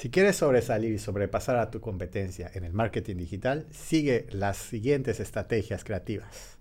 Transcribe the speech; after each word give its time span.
Si 0.00 0.08
quieres 0.08 0.36
sobresalir 0.36 0.94
y 0.94 0.98
sobrepasar 0.98 1.56
a 1.56 1.70
tu 1.70 1.82
competencia 1.82 2.50
en 2.54 2.64
el 2.64 2.72
marketing 2.72 3.16
digital, 3.16 3.66
sigue 3.70 4.26
las 4.30 4.56
siguientes 4.56 5.20
estrategias 5.20 5.84
creativas. 5.84 6.56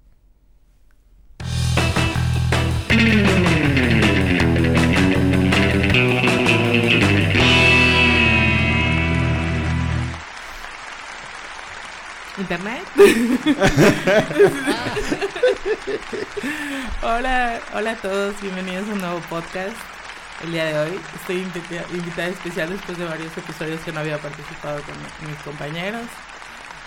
Internet. 12.37 12.83
hola, 17.03 17.61
hola 17.73 17.91
a 17.91 18.01
todos, 18.01 18.41
bienvenidos 18.41 18.89
a 18.89 18.91
un 18.91 18.99
nuevo 18.99 19.21
podcast. 19.29 19.98
El 20.43 20.53
día 20.53 20.65
de 20.65 20.79
hoy 20.79 20.99
estoy 21.15 21.45
invitada 21.93 22.27
especial 22.29 22.69
después 22.69 22.97
de 22.97 23.03
varios 23.03 23.37
episodios 23.37 23.81
que 23.81 23.91
no 23.91 23.99
había 23.99 24.17
participado 24.19 24.79
con 24.83 24.95
mis 25.29 25.37
compañeros. 25.39 26.03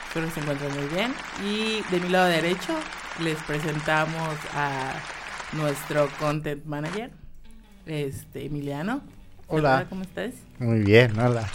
Espero 0.08 0.26
que 0.26 0.32
se 0.32 0.40
encuentren 0.40 0.74
muy 0.74 0.86
bien. 0.86 1.12
Y 1.44 1.82
de 1.90 2.00
mi 2.00 2.08
lado 2.08 2.28
derecho 2.28 2.74
les 3.20 3.36
presentamos 3.42 4.38
a 4.54 4.94
nuestro 5.52 6.08
content 6.18 6.64
manager, 6.64 7.10
este 7.84 8.46
Emiliano. 8.46 9.02
Hola. 9.48 9.84
¿Cómo 9.86 10.02
estás? 10.02 10.32
Muy 10.58 10.80
bien, 10.80 11.18
hola. 11.18 11.46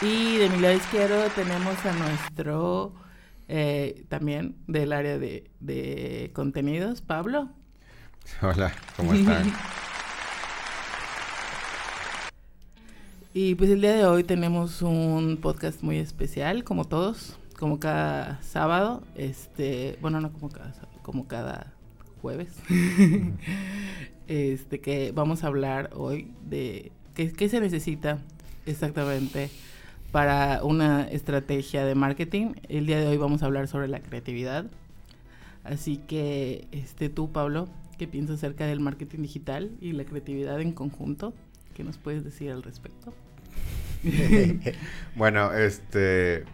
Y 0.00 0.36
de 0.36 0.48
mi 0.48 0.58
lado 0.58 0.74
izquierdo 0.74 1.24
tenemos 1.34 1.84
a 1.84 1.92
nuestro, 1.92 2.94
eh, 3.48 4.04
también 4.08 4.54
del 4.68 4.92
área 4.92 5.18
de, 5.18 5.50
de 5.58 6.30
contenidos, 6.34 7.02
Pablo. 7.02 7.50
Hola, 8.42 8.72
¿cómo 8.96 9.12
están? 9.14 9.52
y 13.34 13.54
pues 13.54 13.70
el 13.70 13.80
día 13.80 13.94
de 13.94 14.04
hoy 14.04 14.24
tenemos 14.24 14.82
un 14.82 15.38
podcast 15.40 15.82
muy 15.82 15.98
especial, 15.98 16.64
como 16.64 16.84
todos, 16.84 17.38
como 17.58 17.80
cada 17.80 18.42
sábado, 18.42 19.02
este, 19.14 19.98
bueno, 20.00 20.20
no 20.20 20.32
como 20.32 20.50
cada 20.50 20.72
como 21.02 21.26
cada 21.26 21.72
jueves. 22.20 22.48
este 24.28 24.80
que 24.80 25.12
vamos 25.12 25.44
a 25.44 25.48
hablar 25.48 25.90
hoy 25.94 26.32
de 26.48 26.92
qué, 27.14 27.32
qué 27.32 27.48
se 27.48 27.60
necesita 27.60 28.18
exactamente 28.66 29.50
para 30.12 30.62
una 30.62 31.04
estrategia 31.04 31.84
de 31.84 31.94
marketing. 31.94 32.54
El 32.68 32.86
día 32.86 32.98
de 32.98 33.06
hoy 33.06 33.16
vamos 33.16 33.42
a 33.42 33.46
hablar 33.46 33.66
sobre 33.66 33.88
la 33.88 34.00
creatividad. 34.00 34.66
Así 35.64 35.96
que, 35.96 36.66
este, 36.72 37.08
tú, 37.08 37.30
Pablo, 37.30 37.68
¿qué 37.98 38.06
piensas 38.08 38.36
acerca 38.36 38.66
del 38.66 38.80
marketing 38.80 39.22
digital 39.22 39.70
y 39.80 39.92
la 39.92 40.04
creatividad 40.04 40.60
en 40.60 40.72
conjunto? 40.72 41.34
¿Qué 41.74 41.84
nos 41.84 41.98
puedes 41.98 42.24
decir 42.24 42.50
al 42.50 42.62
respecto? 42.62 43.12
bueno, 45.16 45.52
este, 45.52 46.44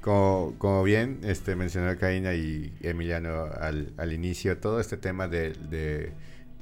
como, 0.00 0.54
como, 0.58 0.82
bien 0.82 1.20
este, 1.22 1.56
mencionó 1.56 1.96
Karina 1.98 2.34
y 2.34 2.72
Emiliano 2.80 3.44
al, 3.60 3.92
al 3.96 4.12
inicio, 4.12 4.58
todo 4.58 4.80
este 4.80 4.96
tema 4.96 5.28
de, 5.28 5.52
de 5.52 6.12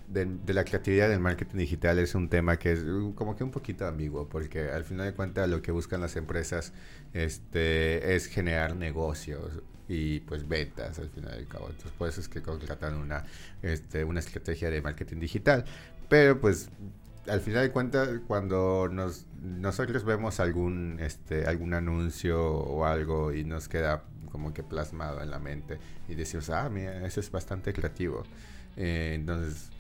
de, 0.09 0.55
la 0.55 0.65
creatividad 0.65 1.09
del 1.09 1.21
marketing 1.21 1.59
digital 1.59 1.99
es 1.99 2.15
un 2.15 2.29
tema 2.29 2.59
que 2.59 2.73
es 2.73 2.85
como 3.15 3.37
que 3.37 3.45
un 3.45 3.51
poquito 3.51 3.87
ambiguo, 3.87 4.29
porque 4.29 4.71
al 4.71 4.85
final 4.85 5.07
de 5.07 5.13
cuentas 5.15 5.49
lo 5.49 5.63
que 5.63 5.73
buscan 5.73 6.01
las 6.01 6.17
empresas 6.17 6.73
este, 7.13 8.15
es 8.15 8.27
generar 8.27 8.77
negocios 8.77 9.63
y 9.89 10.21
pues 10.21 10.47
ventas 10.49 10.99
al 10.99 11.11
final 11.11 11.33
del 11.33 11.47
cabo. 11.47 11.67
Entonces 11.69 11.93
por 11.93 12.09
eso 12.09 12.21
es 12.21 12.29
que 12.29 12.43
contratan 12.43 12.95
una, 12.95 13.25
este, 13.63 14.05
una 14.05 14.21
estrategia 14.21 14.71
de 14.71 14.83
marketing 14.83 15.19
digital. 15.19 15.65
Pero 16.09 16.41
pues 16.41 16.71
al 17.29 17.41
final 17.41 17.63
de 17.63 17.71
cuentas 17.71 18.09
cuando 18.27 18.89
nos, 18.91 19.27
nosotros 19.43 20.05
vemos 20.05 20.41
algún, 20.41 20.99
este, 21.01 21.47
algún 21.47 21.75
anuncio 21.75 22.43
o 22.43 22.85
algo 22.85 23.33
y 23.33 23.45
nos 23.45 23.69
queda 23.69 24.05
como 24.31 24.53
que 24.53 24.63
plasmado 24.63 25.23
en 25.23 25.31
la 25.31 25.39
mente 25.39 25.79
y 26.09 26.15
decimos, 26.15 26.51
ah, 26.51 26.69
mira, 26.69 27.07
eso 27.07 27.21
es 27.21 27.31
bastante 27.31 27.73
creativo. 27.73 28.25
Eh, 28.77 29.13
entonces 29.15 29.71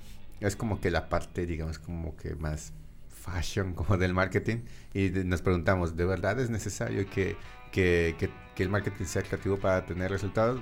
es 0.40 0.56
como 0.56 0.80
que 0.80 0.90
la 0.90 1.08
parte, 1.08 1.46
digamos, 1.46 1.78
como 1.78 2.16
que 2.16 2.34
más 2.36 2.72
fashion 3.08 3.74
como 3.74 3.96
del 3.96 4.14
marketing 4.14 4.58
y 4.92 5.08
nos 5.10 5.42
preguntamos, 5.42 5.96
¿de 5.96 6.04
verdad 6.04 6.38
es 6.38 6.50
necesario 6.50 7.08
que, 7.08 7.36
que, 7.74 8.30
el 8.56 8.68
marketing 8.68 9.04
sea 9.04 9.22
creativo 9.22 9.58
para 9.58 9.84
tener 9.84 10.10
resultados? 10.10 10.60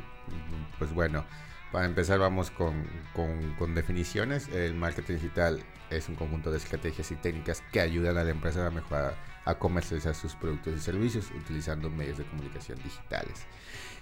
Pues 0.78 0.92
bueno, 0.94 1.24
para 1.70 1.84
empezar 1.84 2.18
vamos 2.18 2.50
con, 2.50 2.84
con, 3.12 3.54
con, 3.54 3.74
definiciones. 3.74 4.48
El 4.48 4.74
marketing 4.74 5.14
digital 5.14 5.62
es 5.90 6.08
un 6.08 6.16
conjunto 6.16 6.50
de 6.50 6.56
estrategias 6.56 7.10
y 7.10 7.16
técnicas 7.16 7.62
que 7.70 7.80
ayudan 7.80 8.16
a 8.16 8.24
la 8.24 8.30
empresa 8.30 8.66
a 8.66 8.70
mejorar, 8.70 9.14
a 9.44 9.54
comercializar 9.56 10.14
sus 10.14 10.34
productos 10.34 10.74
y 10.74 10.80
servicios 10.80 11.30
utilizando 11.36 11.90
medios 11.90 12.18
de 12.18 12.24
comunicación 12.24 12.78
digitales. 12.82 13.46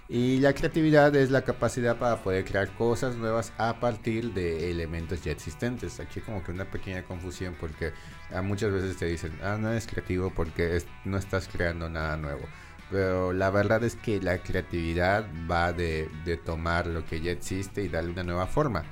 Y 0.07 0.39
la 0.39 0.53
creatividad 0.53 1.15
es 1.15 1.31
la 1.31 1.43
capacidad 1.43 1.97
para 1.97 2.21
poder 2.21 2.43
crear 2.43 2.69
cosas 2.75 3.15
nuevas 3.15 3.53
a 3.57 3.79
partir 3.79 4.33
de 4.33 4.69
elementos 4.69 5.23
ya 5.23 5.31
existentes. 5.31 6.01
Aquí 6.01 6.19
como 6.19 6.43
que 6.43 6.51
una 6.51 6.65
pequeña 6.65 7.03
confusión 7.03 7.55
porque 7.59 7.93
muchas 8.43 8.73
veces 8.73 8.97
te 8.97 9.05
dicen, 9.05 9.37
ah, 9.41 9.57
no 9.57 9.69
eres 9.69 9.87
creativo 9.87 10.29
porque 10.29 10.83
no 11.05 11.17
estás 11.17 11.47
creando 11.47 11.89
nada 11.89 12.17
nuevo. 12.17 12.41
Pero 12.91 13.31
la 13.31 13.49
verdad 13.49 13.83
es 13.83 13.95
que 13.95 14.19
la 14.21 14.39
creatividad 14.39 15.25
va 15.49 15.71
de, 15.71 16.09
tomar 16.45 16.87
lo 16.87 17.05
que 17.05 17.21
ya 17.21 17.31
existe 17.31 17.83
y 17.83 17.87
darle 17.87 18.11
una 18.11 18.23
nueva 18.23 18.47
forma. 18.47 18.83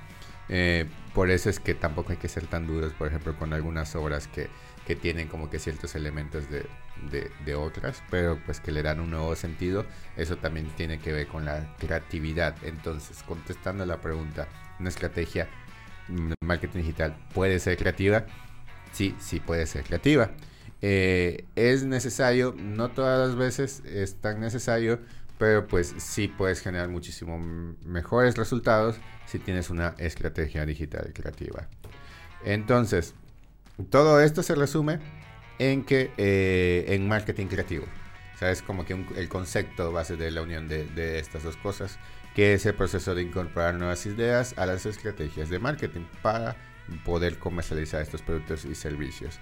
Eh, 0.48 0.86
por 1.14 1.30
eso 1.30 1.50
es 1.50 1.60
que 1.60 1.76
tampoco 1.76 2.12
hay 2.14 2.18
que 2.18 2.30
ser 2.30 2.48
tan 2.48 2.66
duros, 2.66 2.94
por 2.94 3.08
ejemplo, 3.08 3.38
con 3.38 3.54
algunas 3.54 3.96
obras 3.96 4.28
que, 4.28 4.50
que 4.88 4.96
tienen 4.96 5.28
como 5.28 5.50
que 5.50 5.60
ciertos 5.60 5.96
elementos 5.96 6.46
de, 6.50 6.66
de, 7.46 7.56
otras, 7.56 8.02
pero 8.10 8.40
pues 8.46 8.60
que 8.60 8.72
le 8.72 8.82
dan 8.82 9.00
un 9.00 9.12
nuevo 9.12 9.36
sentido, 9.36 9.86
eso 10.18 10.38
también 10.38 10.68
tiene 10.76 11.00
que 11.00 11.14
ver 11.14 11.28
con 11.28 11.46
la 11.46 11.76
creatividad. 11.78 12.56
Entonces, 12.64 13.22
contestando 13.24 13.86
la 13.86 14.02
pregunta, 14.02 14.48
¿una 14.80 14.90
estrategia 14.90 15.48
de 16.08 16.34
marketing 16.42 16.80
digital 16.80 17.16
puede 17.34 17.60
ser 17.60 17.78
creativa? 17.78 18.26
Sí, 18.92 19.16
sí 19.20 19.40
puede 19.40 19.68
ser 19.68 19.84
creativa. 19.84 20.32
Eh, 20.82 21.46
es 21.56 21.84
necesario, 21.84 22.56
no 22.58 22.90
todas 22.90 23.28
las 23.28 23.38
veces 23.38 23.84
es 23.86 24.16
tan 24.16 24.40
necesario, 24.40 25.00
pero 25.38 25.68
pues 25.68 25.94
sí 25.98 26.28
puedes 26.28 26.62
generar 26.62 26.90
muchísimo 26.90 27.40
mejores 27.86 28.36
resultados 28.36 28.98
si 29.26 29.40
tienes 29.40 29.70
una 29.70 29.96
estrategia 29.98 30.66
digital 30.66 31.12
creativa. 31.14 31.68
Entonces, 32.44 33.14
todo 33.90 34.22
esto 34.22 34.44
se 34.44 34.56
resume 34.56 35.00
en 35.60 35.84
que 35.84 36.12
eh, 36.18 36.86
en 36.90 37.08
marketing 37.08 37.48
creativo. 37.48 37.86
O 38.42 38.46
es 38.46 38.62
como 38.62 38.86
que 38.86 38.94
el 38.94 39.28
concepto 39.28 39.92
base 39.92 40.16
de 40.16 40.32
la 40.32 40.42
unión 40.42 40.70
de, 40.70 41.20
estas 41.20 41.44
dos 41.44 41.58
cosas, 41.58 42.00
que 42.36 42.54
es 42.54 42.66
el 42.66 42.74
proceso 42.74 43.14
de 43.14 43.24
incorporar 43.24 43.76
nuevas 43.76 44.06
ideas 44.06 44.54
a 44.58 44.66
las 44.66 44.86
estrategias 44.86 45.50
de 45.50 45.60
marketing 45.60 46.06
para 46.22 46.56
poder 47.04 47.38
comercializar 47.38 48.02
estos 48.02 48.22
productos 48.22 48.64
y 48.64 48.76
servicios. 48.76 49.40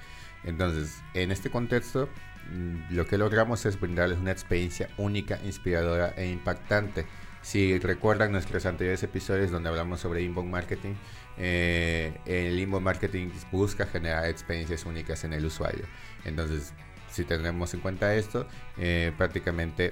Entonces, 0.47 1.03
en 1.13 1.31
este 1.31 1.49
contexto, 1.51 2.09
mm, 2.51 2.95
lo 2.95 3.05
que 3.05 3.17
logramos 3.17 3.65
es 3.65 3.79
brindarles 3.79 4.17
una 4.17 4.31
experiencia 4.31 4.89
única, 4.97 5.39
inspiradora 5.43 6.13
e 6.15 6.29
impactante. 6.29 7.05
Si 7.41 7.77
recuerdan 7.79 8.31
nuestros 8.31 8.65
anteriores 8.65 9.03
episodios 9.03 9.51
donde 9.51 9.69
hablamos 9.69 9.99
sobre 9.99 10.21
inbound 10.21 10.49
marketing, 10.49 10.95
eh, 11.37 12.17
el 12.25 12.57
inbound 12.57 12.85
marketing 12.85 13.29
busca 13.51 13.85
generar 13.85 14.25
experiencias 14.25 14.85
únicas 14.85 15.25
en 15.25 15.33
el 15.33 15.45
usuario. 15.45 15.85
Entonces, 16.23 16.73
si 17.11 17.25
tenemos 17.25 17.73
en 17.73 17.81
cuenta 17.81 18.15
esto, 18.15 18.47
eh, 18.77 19.11
prácticamente 19.17 19.91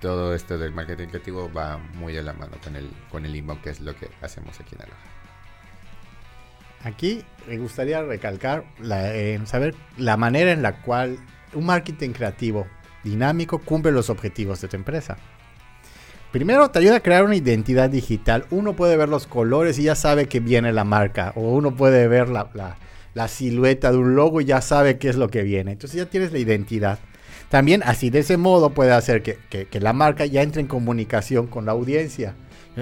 todo 0.00 0.32
esto 0.32 0.58
del 0.58 0.72
marketing 0.72 1.08
creativo 1.08 1.52
va 1.52 1.78
muy 1.94 2.12
de 2.12 2.22
la 2.22 2.34
mano 2.34 2.56
con 2.62 2.76
el, 2.76 2.88
con 3.10 3.26
el 3.26 3.34
inbound, 3.34 3.62
que 3.62 3.70
es 3.70 3.80
lo 3.80 3.96
que 3.96 4.08
hacemos 4.22 4.60
aquí 4.60 4.76
en 4.76 4.82
Aloha. 4.82 5.17
Aquí 6.84 7.24
me 7.46 7.58
gustaría 7.58 8.02
recalcar, 8.02 8.64
la, 8.80 9.10
saber 9.46 9.74
la 9.96 10.16
manera 10.16 10.52
en 10.52 10.62
la 10.62 10.80
cual 10.82 11.18
un 11.54 11.66
marketing 11.66 12.10
creativo 12.10 12.66
dinámico 13.04 13.58
cumple 13.58 13.92
los 13.92 14.10
objetivos 14.10 14.60
de 14.60 14.68
tu 14.68 14.76
empresa. 14.76 15.16
Primero 16.30 16.70
te 16.70 16.78
ayuda 16.78 16.96
a 16.96 17.00
crear 17.00 17.24
una 17.24 17.36
identidad 17.36 17.88
digital. 17.88 18.44
Uno 18.50 18.76
puede 18.76 18.98
ver 18.98 19.08
los 19.08 19.26
colores 19.26 19.78
y 19.78 19.84
ya 19.84 19.94
sabe 19.94 20.26
que 20.26 20.40
viene 20.40 20.72
la 20.72 20.84
marca. 20.84 21.32
O 21.36 21.54
uno 21.54 21.74
puede 21.74 22.06
ver 22.06 22.28
la, 22.28 22.76
silueta 23.28 23.90
de 23.90 23.96
un 23.96 24.14
logo 24.14 24.42
y 24.42 24.44
ya 24.44 24.60
sabe 24.60 24.98
qué 24.98 25.08
es 25.08 25.16
lo 25.16 25.30
que 25.30 25.42
viene. 25.42 25.72
Entonces 25.72 25.96
ya 25.96 26.06
tienes 26.06 26.32
la 26.32 26.38
identidad. 26.38 26.98
También 27.48 27.82
así 27.82 28.10
de 28.10 28.18
ese 28.18 28.36
modo 28.36 28.70
puede 28.70 28.92
hacer 28.92 29.22
que, 29.22 29.80
la 29.80 29.94
marca 29.94 30.26
ya 30.26 30.42
entre 30.42 30.60
en 30.60 30.66
comunicación 30.66 31.46
con 31.46 31.64
la 31.64 31.72
audiencia. 31.72 32.34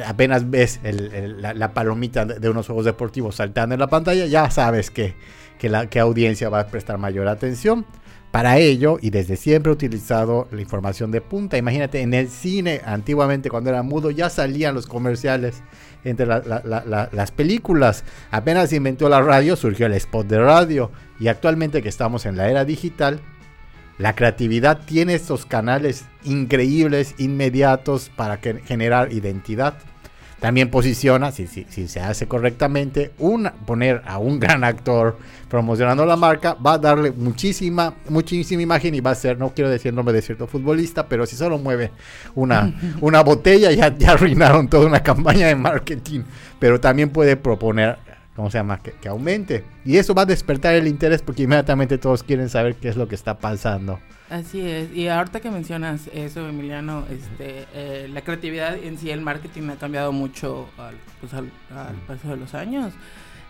Apenas 0.04 0.50
ves 0.50 0.80
la, 0.82 1.72
palomita 1.72 2.24
de, 2.24 2.48
unos 2.48 2.66
juegos 2.66 2.84
deportivos 2.84 3.36
saltando 3.36 3.74
en 3.74 3.80
la 3.80 3.86
pantalla, 3.86 4.26
ya 4.26 4.50
sabes 4.50 4.90
que, 4.90 5.14
la 5.62 5.88
que 5.88 6.00
audiencia 6.00 6.48
va 6.48 6.60
a 6.60 6.66
prestar 6.66 6.98
mayor 6.98 7.28
atención 7.28 7.86
Para 8.30 8.58
ello, 8.58 8.98
y 9.00 9.10
desde 9.10 9.36
siempre 9.36 9.70
he 9.70 9.74
utilizado 9.74 10.48
la 10.50 10.60
información 10.60 11.10
de 11.10 11.20
punta. 11.20 11.56
Imagínate, 11.56 12.02
en 12.02 12.12
el 12.12 12.28
cine, 12.28 12.80
antiguamente 12.84 13.48
cuando 13.48 13.70
era 13.70 13.82
mudo, 13.82 14.10
ya 14.10 14.28
salían 14.28 14.74
los 14.74 14.86
comerciales 14.86 15.62
entre 16.04 16.26
las 16.26 17.30
películas. 17.30 18.04
Apenas 18.30 18.72
inventó 18.72 19.08
la 19.08 19.22
radio, 19.22 19.56
surgió 19.56 19.86
el 19.86 19.94
spot 19.94 20.26
de 20.26 20.38
radio. 20.38 20.90
Y 21.18 21.28
actualmente 21.28 21.82
que 21.82 21.88
estamos 21.88 22.26
en 22.26 22.36
la 22.36 22.50
era 22.50 22.64
digital, 22.64 23.20
la 23.98 24.14
creatividad 24.14 24.80
tiene 24.84 25.14
estos 25.14 25.46
canales 25.46 26.04
increíbles, 26.24 27.14
inmediatos 27.18 28.10
para 28.14 28.38
generar 28.38 29.12
identidad. 29.12 29.74
También 30.40 30.70
posiciona, 30.70 31.32
si, 31.32 31.46
se 31.46 32.00
hace 32.00 32.28
correctamente, 32.28 33.12
un, 33.18 33.50
poner 33.64 34.02
a 34.04 34.18
un 34.18 34.38
gran 34.40 34.64
actor 34.64 35.16
promocionando 35.48 36.04
la 36.04 36.16
marca 36.16 36.54
va 36.54 36.74
a 36.74 36.78
darle 36.78 37.10
muchísima, 37.10 37.94
muchísima 38.10 38.60
imagen 38.60 38.94
y 38.94 39.00
va 39.00 39.12
a 39.12 39.14
ser, 39.14 39.38
no 39.38 39.54
quiero 39.54 39.70
decir 39.70 39.90
el 39.90 39.94
nombre 39.94 40.12
de 40.12 40.20
cierto 40.20 40.46
futbolista, 40.46 41.08
pero 41.08 41.24
si 41.24 41.36
solo 41.36 41.56
mueve 41.56 41.90
una, 42.34 42.74
una 43.00 43.22
botella 43.22 43.72
ya, 43.72 43.96
ya 43.96 44.12
arruinaron 44.12 44.68
toda 44.68 44.86
una 44.86 45.02
campaña 45.02 45.46
de 45.46 45.56
marketing. 45.56 46.20
Pero 46.58 46.80
también 46.80 47.08
puede 47.10 47.36
proponer 47.36 47.98
¿cómo 48.36 48.50
se 48.50 48.58
llama? 48.58 48.78
Que, 48.78 49.08
aumente. 49.08 49.64
Y 49.84 49.96
eso 49.96 50.14
va 50.14 50.22
a 50.22 50.26
despertar 50.26 50.74
el 50.74 50.86
interés 50.86 51.22
porque 51.22 51.44
inmediatamente 51.44 51.98
todos 51.98 52.22
quieren 52.22 52.50
saber 52.50 52.76
qué 52.76 52.88
es 52.88 52.96
lo 52.96 53.08
que 53.08 53.14
está 53.14 53.38
pasando. 53.38 53.98
Así 54.28 54.60
es. 54.60 54.94
Y 54.94 55.08
ahorita 55.08 55.40
que 55.40 55.50
mencionas 55.50 56.08
eso, 56.12 56.46
Emiliano, 56.48 57.04
este, 57.10 57.66
eh, 57.74 58.08
la 58.12 58.20
creatividad 58.20 58.76
en 58.76 58.98
sí, 58.98 59.10
el 59.10 59.22
marketing 59.22 59.70
ha 59.70 59.76
cambiado 59.76 60.12
mucho 60.12 60.68
al, 60.76 60.94
pues, 61.20 61.32
al, 61.32 61.50
paso 62.06 62.28
de 62.28 62.36
los 62.36 62.54
años. 62.54 62.92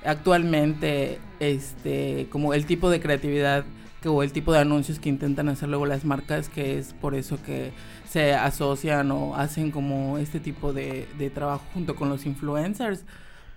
Actualmente, 0.05 1.19
este, 1.41 2.29
como 2.31 2.55
el 2.55 2.65
tipo 2.65 2.89
de 2.89 3.01
creatividad 3.01 3.65
que, 4.01 4.09
o 4.09 4.23
el 4.23 4.31
tipo 4.31 4.53
de 4.53 4.61
anuncios 4.61 5.01
que 5.01 5.09
intentan 5.09 5.49
hacer 5.49 5.69
luego 5.69 5.87
las 5.87 6.05
marcas, 6.05 6.49
que 6.49 6.79
es 6.79 6.93
por 6.93 7.15
eso 7.15 7.43
que 7.43 7.73
se 8.09 8.35
asocian 8.35 9.11
o 9.11 9.35
hacen 9.35 9.71
como 9.73 10.19
este 10.19 10.39
tipo 10.39 10.73
de, 10.73 11.09
de 11.19 11.31
trabajo 11.31 11.65
junto 11.75 11.97
con 11.97 12.09
los 12.09 12.25
influencers 12.25 13.05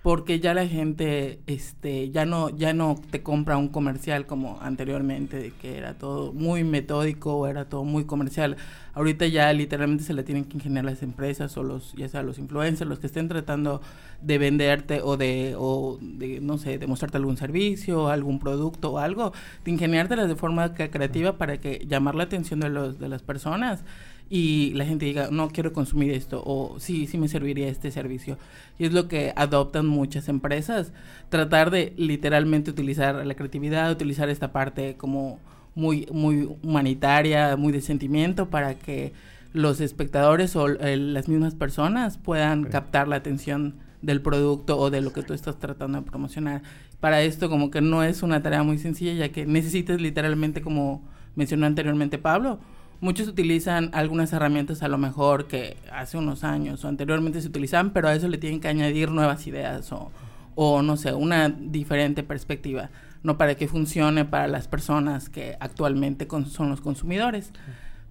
porque 0.02 0.40
ya 0.40 0.54
la 0.54 0.66
gente 0.66 1.40
este 1.46 2.10
ya 2.10 2.24
no 2.24 2.48
ya 2.48 2.72
no 2.72 2.96
te 3.10 3.22
compra 3.22 3.58
un 3.58 3.68
comercial 3.68 4.26
como 4.26 4.58
anteriormente 4.62 5.36
de 5.36 5.50
que 5.50 5.76
era 5.76 5.94
todo 5.98 6.32
muy 6.32 6.64
metódico 6.64 7.34
o 7.34 7.46
era 7.46 7.66
todo 7.66 7.84
muy 7.84 8.04
comercial. 8.06 8.56
Ahorita 8.94 9.26
ya 9.26 9.52
literalmente 9.52 10.02
se 10.04 10.14
le 10.14 10.22
tienen 10.22 10.44
que 10.44 10.56
ingeniar 10.56 10.84
las 10.86 11.02
empresas 11.02 11.56
o 11.58 11.62
los 11.62 11.92
ya 11.92 12.08
sea 12.08 12.22
los 12.22 12.38
influencers 12.38 12.88
los 12.88 12.98
que 12.98 13.08
estén 13.08 13.28
tratando 13.28 13.82
de 14.22 14.38
venderte 14.38 15.02
o 15.02 15.16
de 15.18 15.54
o 15.58 15.98
de 16.00 16.40
no 16.40 16.56
sé 16.56 16.78
de 16.78 16.86
mostrarte 16.86 17.18
algún 17.18 17.36
servicio 17.36 18.08
algún 18.08 18.38
producto 18.38 18.92
o 18.92 18.98
algo 18.98 19.32
de 19.64 19.70
ingeniártelas 19.70 20.28
de 20.28 20.34
forma 20.34 20.74
creativa 20.74 21.36
para 21.36 21.58
que 21.58 21.84
llamar 21.86 22.14
la 22.14 22.24
atención 22.24 22.60
de 22.60 22.70
los 22.70 22.98
de 22.98 23.08
las 23.08 23.22
personas 23.22 23.84
y 24.32 24.72
la 24.74 24.86
gente 24.86 25.06
diga, 25.06 25.28
no 25.32 25.48
quiero 25.48 25.72
consumir 25.72 26.12
esto 26.12 26.40
o 26.46 26.78
sí, 26.78 27.08
sí 27.08 27.18
me 27.18 27.26
serviría 27.26 27.66
este 27.66 27.90
servicio. 27.90 28.38
Y 28.78 28.84
es 28.86 28.92
lo 28.92 29.08
que 29.08 29.32
adoptan 29.34 29.86
muchas 29.86 30.28
empresas, 30.28 30.92
tratar 31.28 31.72
de 31.72 31.92
literalmente 31.96 32.70
utilizar 32.70 33.26
la 33.26 33.34
creatividad, 33.34 33.90
utilizar 33.90 34.28
esta 34.30 34.52
parte 34.52 34.94
como 34.96 35.40
muy, 35.74 36.06
muy 36.12 36.48
humanitaria, 36.62 37.56
muy 37.56 37.72
de 37.72 37.80
sentimiento 37.80 38.50
para 38.50 38.74
que 38.74 39.12
los 39.52 39.80
espectadores 39.80 40.54
o 40.54 40.68
las 40.68 41.28
mismas 41.28 41.56
personas 41.56 42.16
puedan 42.16 42.64
captar 42.64 43.08
la 43.08 43.16
atención 43.16 43.74
del 44.00 44.22
producto 44.22 44.78
o 44.78 44.90
de 44.90 45.00
lo 45.00 45.12
que 45.12 45.24
tú 45.24 45.34
estás 45.34 45.58
tratando 45.58 46.00
de 46.00 46.06
promocionar. 46.08 46.62
Para 47.00 47.22
esto 47.22 47.50
como 47.50 47.72
que 47.72 47.80
no 47.80 48.04
es 48.04 48.22
una 48.22 48.42
tarea 48.42 48.62
muy 48.62 48.78
sencilla 48.78 49.12
ya 49.12 49.32
que 49.32 49.44
necesitas 49.44 50.00
literalmente 50.00 50.62
como 50.62 51.02
mencionó 51.34 51.66
anteriormente 51.66 52.16
Pablo, 52.18 52.60
Muchos 53.00 53.28
utilizan 53.28 53.90
algunas 53.94 54.32
herramientas 54.32 54.82
a 54.82 54.88
lo 54.88 54.98
mejor 54.98 55.46
que 55.46 55.76
hace 55.90 56.18
unos 56.18 56.44
años 56.44 56.84
o 56.84 56.88
anteriormente 56.88 57.40
se 57.40 57.48
utilizaban, 57.48 57.90
pero 57.90 58.08
a 58.08 58.14
eso 58.14 58.28
le 58.28 58.36
tienen 58.36 58.60
que 58.60 58.68
añadir 58.68 59.10
nuevas 59.10 59.46
ideas 59.46 59.90
o, 59.92 60.10
o 60.54 60.82
no 60.82 60.98
sé, 60.98 61.14
una 61.14 61.48
diferente 61.48 62.22
perspectiva, 62.22 62.90
no 63.22 63.38
para 63.38 63.54
que 63.54 63.68
funcione 63.68 64.26
para 64.26 64.48
las 64.48 64.68
personas 64.68 65.30
que 65.30 65.56
actualmente 65.60 66.28
son 66.46 66.68
los 66.68 66.82
consumidores. 66.82 67.52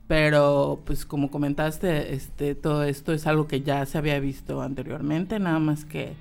Pero, 0.07 0.81
pues 0.85 1.05
como 1.05 1.29
comentaste, 1.29 2.15
este, 2.15 2.55
todo 2.55 2.83
esto 2.83 3.13
es 3.13 3.27
algo 3.27 3.47
que 3.47 3.61
ya 3.61 3.85
se 3.85 3.99
había 3.99 4.19
visto 4.19 4.63
anteriormente, 4.63 5.37
nada 5.37 5.59
más 5.59 5.85
que, 5.85 6.13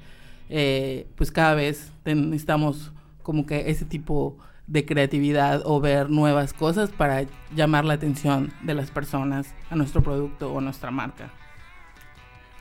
eh, 0.50 1.06
pues 1.16 1.32
cada 1.32 1.54
vez 1.54 1.90
necesitamos 2.04 2.92
como 3.22 3.46
que 3.46 3.70
ese 3.70 3.86
tipo 3.86 4.36
de 4.36 4.42
creatividad 4.84 5.62
o 5.64 5.80
ver 5.80 6.10
nuevas 6.10 6.52
cosas 6.52 6.90
para 6.90 7.26
llamar 7.54 7.84
la 7.84 7.94
atención 7.94 8.52
de 8.62 8.74
las 8.74 8.90
personas 8.90 9.54
a 9.70 9.76
nuestro 9.76 10.02
producto 10.02 10.52
o 10.52 10.60
nuestra 10.60 10.90
marca. 10.90 11.30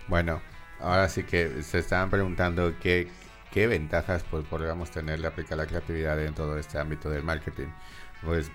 Bueno, 0.07 0.41
ahora 0.79 1.09
sí 1.09 1.23
que 1.23 1.63
se 1.63 1.79
estaban 1.79 2.09
preguntando 2.09 2.73
qué, 2.81 3.09
qué 3.51 3.67
ventajas 3.67 4.23
pues, 4.29 4.45
podríamos 4.45 4.89
tener 4.89 5.19
de 5.19 5.27
aplicar 5.27 5.57
la 5.57 5.65
creatividad 5.65 6.23
en 6.23 6.33
todo 6.33 6.57
este 6.57 6.79
ámbito 6.79 7.09
del 7.09 7.23
marketing. 7.23 7.67
Pues 8.23 8.49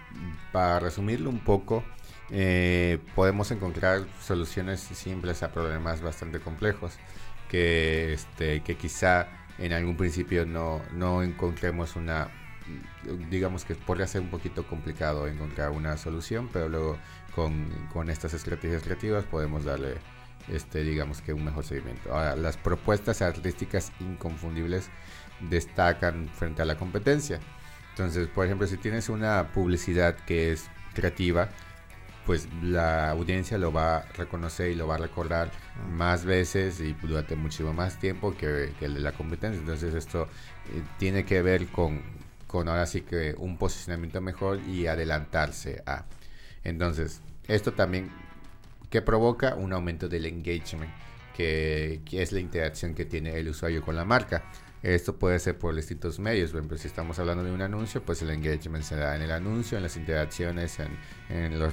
para 0.51 0.81
resumirlo 0.81 1.31
un 1.31 1.39
poco, 1.39 1.85
eh, 2.31 2.99
podemos 3.15 3.51
encontrar 3.51 4.07
soluciones 4.21 4.81
simples 4.81 5.43
a 5.43 5.53
problemas 5.53 6.01
bastante 6.01 6.41
complejos 6.41 6.99
que, 7.49 8.15
este, 8.15 8.63
que 8.63 8.77
quizá 8.77 9.29
en 9.59 9.73
algún 9.73 9.97
principio 9.97 10.47
no, 10.47 10.81
no 10.93 11.23
encontremos 11.23 11.95
una 11.95 12.31
digamos 13.31 13.65
que 13.65 13.75
podría 13.75 14.07
ser 14.07 14.21
un 14.21 14.29
poquito 14.29 14.67
complicado 14.67 15.27
encontrar 15.27 15.71
una 15.71 15.97
solución, 15.97 16.49
pero 16.53 16.69
luego 16.69 16.99
con, 17.35 17.69
con 17.93 18.11
estas 18.11 18.35
estrategias 18.35 18.83
creativas 18.83 19.25
podemos 19.25 19.65
darle, 19.65 19.97
este, 20.49 20.83
digamos 20.83 21.21
que 21.21 21.33
un 21.33 21.45
mejor 21.45 21.65
seguimiento. 21.65 22.15
Ahora, 22.15 22.37
las 22.37 22.57
propuestas 22.57 23.23
artísticas 23.23 23.93
inconfundibles 24.01 24.91
destacan 25.41 26.29
frente 26.29 26.63
a 26.63 26.65
la 26.65 26.77
competencia. 26.77 27.41
Entonces, 27.91 28.29
por 28.29 28.47
ejemplo, 28.47 28.67
si 28.67 28.77
tienes 28.77 29.09
una 29.09 29.53
publicidad 29.53 30.17
que 30.17 30.53
es 30.53 30.71
creativa, 30.95 31.49
pues 32.27 32.49
la 32.63 33.11
audiencia 33.11 33.59
lo 33.59 33.73
va 33.73 33.97
a 33.99 34.03
reconocer 34.13 34.71
y 34.71 34.75
lo 34.75 34.87
va 34.87 34.95
a 34.95 34.99
recordar 34.99 35.51
más 35.91 36.25
veces 36.25 36.81
y 36.81 36.93
durante 37.03 37.35
muchísimo 37.35 37.73
más 37.73 37.99
tiempo 37.99 38.35
que, 38.37 38.73
que 38.79 38.85
el 38.87 38.95
de 38.95 39.01
la 39.01 39.13
competencia. 39.13 39.61
Entonces 39.61 39.95
esto 39.95 40.29
eh, 40.73 40.83
tiene 40.99 41.25
que 41.25 41.43
ver 41.43 41.67
con, 41.67 42.01
con 42.53 42.69
ahora 42.69 42.87
sí 42.87 43.01
que 43.01 43.35
un 43.39 43.57
posicionamiento 43.57 44.21
mejor 44.21 44.61
y 44.69 44.87
adelantarse 44.87 45.83
a. 45.87 46.05
Entonces, 46.63 47.23
esto 47.49 47.73
también 47.73 48.11
que 48.91 49.01
provoca 49.01 49.55
un 49.55 49.73
aumento 49.73 50.07
del 50.07 50.27
engagement, 50.27 50.93
que, 51.35 52.03
es 52.13 52.31
la 52.31 52.41
interacción 52.41 52.95
que 52.95 53.07
tiene 53.07 53.39
el 53.39 53.49
usuario 53.49 53.83
con 53.83 53.97
la 53.97 54.05
marca. 54.05 54.45
Esto 54.83 55.17
puede 55.17 55.39
ser 55.39 55.59
por 55.59 55.75
distintos 55.75 56.19
medios. 56.19 56.51
Por 56.51 56.59
ejemplo, 56.59 56.77
si 56.77 56.89
estamos 56.89 57.19
hablando 57.19 57.43
de 57.43 57.53
un 57.53 57.63
anuncio, 57.63 58.03
pues 58.03 58.21
el 58.21 58.29
engagement 58.29 58.85
se 58.85 58.97
da 58.97 59.17
en 59.17 59.23
el 59.23 59.31
anuncio, 59.31 59.79
en 59.79 59.85
las 59.85 59.97
interacciones, 59.97 60.79
en, 60.79 60.99
en 61.31 61.59
los 61.59 61.73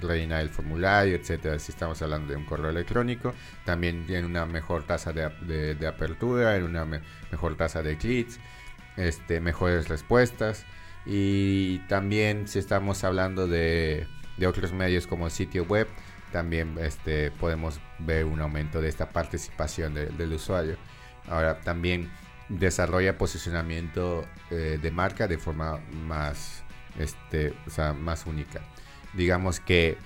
rellenar 0.00 0.40
el 0.40 0.48
formulario, 0.48 1.14
etcétera. 1.14 1.56
Si 1.60 1.70
estamos 1.70 2.02
hablando 2.02 2.32
de 2.32 2.36
un 2.36 2.46
correo 2.46 2.70
electrónico, 2.70 3.32
también 3.64 4.04
tiene 4.06 4.26
una 4.26 4.44
mejor 4.44 4.84
tasa 4.86 5.12
de, 5.12 5.76
de, 5.76 5.86
apertura, 5.86 6.56
en 6.56 6.64
una 6.64 6.84
mejor 6.84 7.56
tasa 7.56 7.80
de 7.80 7.96
clics 7.96 8.40
este, 8.96 9.40
mejores 9.40 9.88
respuestas. 9.88 10.66
Y 11.04 11.78
también 11.88 12.48
si 12.48 12.58
estamos 12.58 13.04
hablando 13.04 13.46
de, 13.46 14.08
otros 14.46 14.72
medios 14.72 15.06
como 15.06 15.26
el 15.26 15.32
sitio 15.32 15.64
web, 15.64 15.86
también 16.32 16.76
este, 16.80 17.30
podemos 17.30 17.80
ver 17.98 18.24
un 18.24 18.40
aumento 18.40 18.80
de 18.80 18.88
esta 18.88 19.10
participación 19.10 19.94
del 19.94 20.32
usuario. 20.32 20.76
Ahora 21.28 21.60
también 21.60 22.10
desarrolla 22.48 23.18
posicionamiento 23.18 24.26
eh, 24.50 24.78
de 24.80 24.90
marca 24.90 25.28
de 25.28 25.38
forma 25.38 25.78
más, 25.92 26.64
este, 26.98 27.54
más 27.98 28.26
única. 28.26 28.60
Digamos 29.14 29.60
que, 29.60 29.96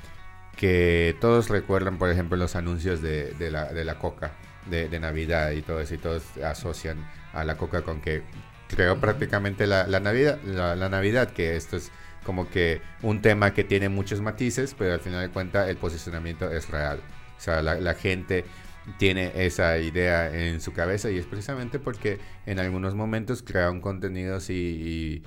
que 0.56 1.16
todos 1.20 1.48
recuerdan, 1.48 1.98
por 1.98 2.10
ejemplo, 2.10 2.36
los 2.36 2.56
anuncios 2.56 3.00
de, 3.02 3.34
la, 3.50 3.98
coca 3.98 4.32
de, 4.68 4.88
de, 4.88 5.00
Navidad 5.00 5.50
y 5.52 5.62
todo 5.62 5.80
eso, 5.80 5.94
y 5.94 5.98
todos 5.98 6.22
asocian 6.44 7.04
a 7.32 7.44
la 7.44 7.56
coca 7.56 7.82
con 7.82 8.00
que 8.00 8.22
creo 8.70 8.98
prácticamente 9.00 9.66
la, 9.66 9.84
Navidad, 10.00 10.38
la, 10.44 10.88
Navidad, 10.88 11.30
que 11.30 11.56
esto 11.56 11.76
es 11.76 11.90
como 12.24 12.48
que 12.48 12.80
un 13.02 13.20
tema 13.20 13.52
que 13.52 13.64
tiene 13.64 13.88
muchos 13.88 14.20
matices, 14.20 14.74
pero 14.78 14.94
al 14.94 15.00
final 15.00 15.22
de 15.22 15.30
cuentas 15.30 15.68
el 15.68 15.76
posicionamiento 15.76 16.50
es 16.50 16.68
real. 16.68 17.00
O 17.36 17.40
sea, 17.40 17.62
la, 17.62 17.94
gente 17.94 18.44
tiene 18.98 19.32
esa 19.34 19.78
idea 19.78 20.30
en 20.30 20.60
su 20.60 20.72
cabeza 20.72 21.10
y 21.10 21.18
es 21.18 21.26
precisamente 21.26 21.78
porque 21.78 22.18
en 22.46 22.58
algunos 22.58 22.94
momentos 22.94 23.42
crearon 23.42 23.80
contenidos 23.80 24.50
y, 24.50 25.22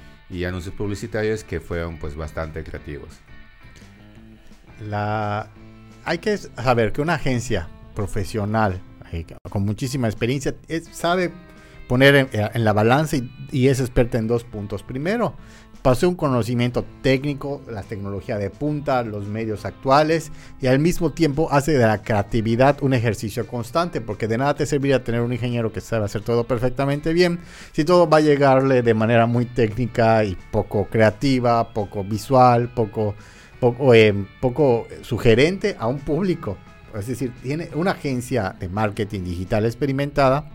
anuncios 0.46 0.74
publicitarios 0.74 1.44
que 1.44 1.60
fueron 1.60 2.00
pues 2.00 2.16
bastante 2.16 2.64
creativos. 2.64 3.20
La... 4.88 5.50
Hay 6.06 6.18
que 6.18 6.38
saber 6.38 6.92
que 6.92 7.02
una 7.02 7.14
agencia 7.14 7.70
profesional 7.96 8.82
eh, 9.12 9.26
con 9.50 9.64
muchísima 9.64 10.08
experiencia 10.08 10.56
sabe 10.92 11.32
poner 11.88 12.16
en, 12.16 12.30
en 12.32 12.64
la 12.66 12.74
balanza 12.74 13.18
y, 13.18 13.32
y, 13.52 13.68
es 13.68 13.80
experta 13.80 14.18
en 14.18 14.28
dos 14.28 14.44
puntos. 14.44 14.84
Primero, 14.84 15.36
posee 15.84 16.08
un 16.08 16.16
conocimiento 16.16 16.86
técnico, 17.02 17.62
la 17.70 17.84
tecnología 17.84 18.38
de 18.38 18.50
punta, 18.50 19.04
los 19.04 19.28
medios 19.28 19.66
actuales 19.66 20.32
y 20.62 20.68
al 20.68 20.80
mismo 20.80 21.12
tiempo 21.12 21.50
hace 21.52 21.74
de 21.74 21.86
la 21.86 22.02
creatividad 22.02 22.78
un 22.82 22.94
ejercicio 22.94 23.46
constante, 23.46 24.00
porque 24.00 24.30
de 24.30 24.38
nada 24.38 24.56
te 24.56 24.66
serviría 24.66 25.04
tener 25.04 25.20
un 25.20 25.34
ingeniero 25.34 25.74
que 25.74 25.82
sabe 25.82 26.06
hacer 26.06 26.22
todo 26.22 26.46
perfectamente 26.46 27.12
bien 27.12 27.40
si 27.74 27.84
todo 27.84 28.10
va 28.10 28.18
a 28.18 28.22
llegarle 28.22 28.82
de 28.82 28.94
manera 28.94 29.26
muy 29.26 29.46
técnica 29.46 30.24
y 30.24 30.38
poco 30.52 30.86
creativa, 30.86 31.74
poco 31.74 32.06
visual, 32.06 32.70
poco, 32.74 33.14
poco, 33.60 33.94
eh, 33.94 34.16
poco 34.40 34.88
sugerente 35.02 35.76
a 35.78 35.88
un 35.88 36.00
público. 36.00 36.58
Es 36.98 37.08
decir, 37.08 37.34
tiene 37.44 37.70
una 37.76 37.92
agencia 37.92 38.56
de 38.58 38.70
marketing 38.70 39.26
digital 39.26 39.66
experimentada, 39.66 40.50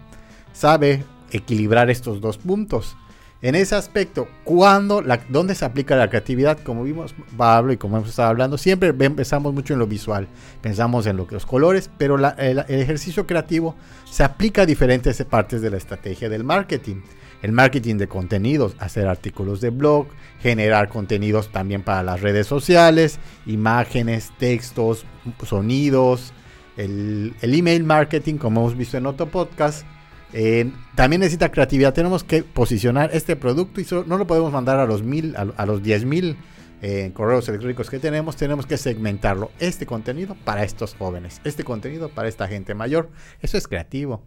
sabe 0.54 1.04
equilibrar 1.30 1.90
estos 1.90 2.20
dos 2.20 2.38
puntos. 2.38 2.96
En 3.40 3.54
ese 3.54 3.76
aspecto, 3.76 4.26
cuando 4.42 5.00
la, 5.00 5.20
¿dónde 5.28 5.54
se 5.54 5.64
aplica 5.64 5.94
la 5.94 6.10
creatividad? 6.10 6.58
Como 6.58 6.82
vimos 6.82 7.14
Pablo 7.36 7.72
y 7.72 7.76
como 7.76 7.96
hemos 7.96 8.08
estado 8.08 8.30
hablando, 8.30 8.58
siempre 8.58 8.92
pensamos 8.92 9.54
mucho 9.54 9.74
en 9.74 9.78
lo 9.78 9.86
visual, 9.86 10.26
pensamos 10.60 11.06
en 11.06 11.16
lo, 11.16 11.28
los 11.30 11.46
colores, 11.46 11.88
pero 11.98 12.16
el, 12.16 12.58
ejercicio 12.66 13.28
creativo 13.28 13.76
se 14.10 14.24
aplica 14.24 14.62
a 14.62 14.66
diferentes 14.66 15.22
partes 15.24 15.62
de 15.62 15.70
la 15.70 15.76
estrategia 15.76 16.28
del 16.28 16.42
marketing. 16.42 16.96
El 17.40 17.52
marketing 17.52 17.94
de 17.98 18.08
contenidos, 18.08 18.74
hacer 18.80 19.06
artículos 19.06 19.60
de 19.60 19.70
blog, 19.70 20.08
generar 20.40 20.88
contenidos 20.88 21.52
también 21.52 21.82
para 21.84 22.02
las 22.02 22.20
redes 22.20 22.48
sociales, 22.48 23.20
imágenes, 23.46 24.32
textos, 24.38 25.06
sonidos, 25.46 26.32
el, 26.76 27.36
el 27.40 27.54
email 27.54 27.84
marketing, 27.84 28.34
como 28.34 28.62
hemos 28.62 28.76
visto 28.76 28.96
en 28.96 29.06
otro 29.06 29.26
podcast, 29.26 29.86
eh, 30.32 30.70
también 30.94 31.20
necesita 31.20 31.50
creatividad. 31.50 31.94
Tenemos 31.94 32.24
que 32.24 32.42
posicionar 32.42 33.10
este 33.12 33.36
producto 33.36 33.80
y 33.80 33.84
so, 33.84 34.04
no 34.06 34.18
lo 34.18 34.26
podemos 34.26 34.52
mandar 34.52 34.78
a 34.78 34.86
los 34.86 35.02
mil, 35.02 35.34
a, 35.36 35.46
a 35.56 35.66
los 35.66 35.82
10 35.82 36.04
mil 36.04 36.36
eh, 36.80 37.10
correos 37.12 37.48
electrónicos 37.48 37.90
que 37.90 37.98
tenemos. 37.98 38.36
Tenemos 38.36 38.66
que 38.66 38.76
segmentarlo. 38.76 39.50
Este 39.58 39.86
contenido 39.86 40.36
para 40.44 40.62
estos 40.62 40.94
jóvenes, 40.94 41.40
este 41.44 41.64
contenido 41.64 42.08
para 42.08 42.28
esta 42.28 42.46
gente 42.46 42.74
mayor. 42.74 43.10
Eso 43.42 43.56
es 43.58 43.66
creativo. 43.66 44.22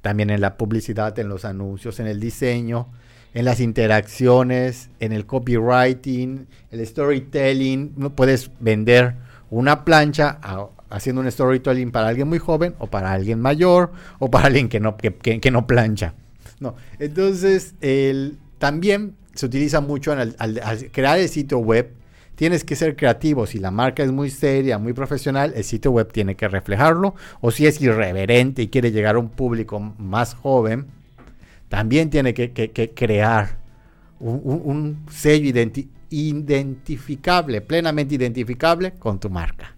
También 0.00 0.30
en 0.30 0.40
la 0.40 0.56
publicidad, 0.56 1.18
en 1.18 1.28
los 1.28 1.44
anuncios, 1.44 1.98
en 1.98 2.06
el 2.06 2.20
diseño, 2.20 2.88
en 3.34 3.44
las 3.44 3.58
interacciones, 3.58 4.90
en 5.00 5.12
el 5.12 5.26
copywriting, 5.26 6.46
el 6.70 6.86
storytelling. 6.86 7.94
No 7.96 8.14
puedes 8.14 8.50
vender 8.60 9.16
una 9.50 9.84
plancha 9.84 10.38
a, 10.40 10.68
haciendo 10.90 11.20
un 11.20 11.30
storytelling 11.30 11.90
para 11.90 12.08
alguien 12.08 12.28
muy 12.28 12.38
joven 12.38 12.74
o 12.78 12.86
para 12.86 13.12
alguien 13.12 13.40
mayor 13.40 13.92
o 14.18 14.30
para 14.30 14.46
alguien 14.46 14.68
que 14.68 14.80
no, 14.80 14.96
que, 14.96 15.14
que, 15.14 15.40
que 15.40 15.50
no 15.50 15.66
plancha. 15.66 16.14
No. 16.60 16.74
Entonces, 16.98 17.74
el, 17.80 18.38
también 18.58 19.14
se 19.34 19.46
utiliza 19.46 19.80
mucho 19.80 20.12
al, 20.12 20.34
crear 20.92 21.18
el 21.18 21.28
sitio 21.28 21.58
web. 21.58 21.92
Tienes 22.34 22.64
que 22.64 22.76
ser 22.76 22.96
creativo. 22.96 23.46
Si 23.46 23.58
la 23.58 23.70
marca 23.70 24.02
es 24.02 24.12
muy 24.12 24.30
seria, 24.30 24.78
muy 24.78 24.92
profesional, 24.92 25.52
el 25.56 25.64
sitio 25.64 25.90
web 25.90 26.12
tiene 26.12 26.36
que 26.36 26.48
reflejarlo. 26.48 27.14
O 27.40 27.50
si 27.50 27.66
es 27.66 27.80
irreverente 27.80 28.62
y 28.62 28.68
quiere 28.68 28.92
llegar 28.92 29.16
a 29.16 29.18
un 29.18 29.28
público 29.28 29.80
más 29.80 30.34
joven, 30.34 30.86
también 31.68 32.10
tiene 32.10 32.34
que, 32.34 32.52
que, 32.52 32.70
que 32.70 32.90
crear 32.90 33.58
un, 34.20 34.40
un, 34.44 34.62
un 34.64 35.06
sello 35.10 35.48
identi 35.48 35.88
identificable, 36.10 37.60
plenamente 37.60 38.14
identificable 38.14 38.92
con 38.92 39.20
tu 39.20 39.28
marca. 39.28 39.74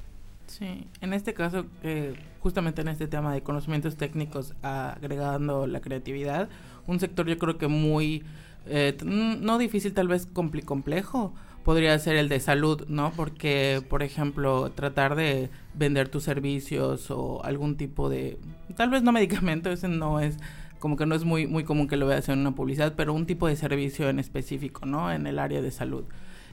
Sí, 0.61 0.87
en 1.01 1.15
este 1.15 1.33
caso, 1.33 1.65
eh, 1.83 2.15
justamente 2.41 2.83
en 2.83 2.89
este 2.89 3.09
tema 3.09 3.33
de 3.33 3.43
conocimientos 3.43 3.97
técnicos 3.97 4.53
agregando 4.61 5.67
la 5.67 5.81
creatividad, 5.81 6.51
un 6.87 7.01
sector 7.01 7.27
yo 7.27 7.39
creo 7.39 7.57
que 7.57 7.67
muy, 7.67 8.25
eh, 8.67 8.95
no 9.03 9.57
difícil, 9.57 9.95
tal 9.95 10.09
vez 10.09 10.27
complejo, 10.27 11.33
podría 11.65 11.99
ser 11.99 12.17
el 12.17 12.29
de 12.29 12.41
salud, 12.41 12.85
¿no? 12.89 13.11
Porque, 13.13 13.83
por 13.89 14.03
ejemplo, 14.03 14.71
tratar 14.73 15.15
de 15.15 15.49
vender 15.73 16.11
tus 16.11 16.25
servicios 16.25 17.11
o 17.11 17.43
algún 17.43 17.79
tipo 17.79 18.11
de, 18.11 18.39
tal 18.77 18.91
vez 18.91 19.03
no 19.03 19.13
medicamento, 19.13 19.71
ese 19.71 19.89
no 19.89 20.21
es 20.21 20.37
como 20.79 20.99
que 20.99 21.07
no 21.07 21.15
es 21.15 21.25
muy, 21.25 21.47
muy 21.47 21.65
común 21.65 21.89
que 21.89 21.97
lo 21.97 22.07
veas 22.07 22.29
en 22.29 22.39
una 22.39 22.55
publicidad, 22.55 22.93
pero 22.97 23.15
un 23.15 23.25
tipo 23.25 23.49
de 23.49 23.57
servicio 23.57 24.11
en 24.11 24.19
específico, 24.19 24.85
¿no? 24.85 25.11
En 25.11 25.27
el 25.27 25.39
área 25.39 25.63
de 25.63 25.71
salud. 25.71 26.05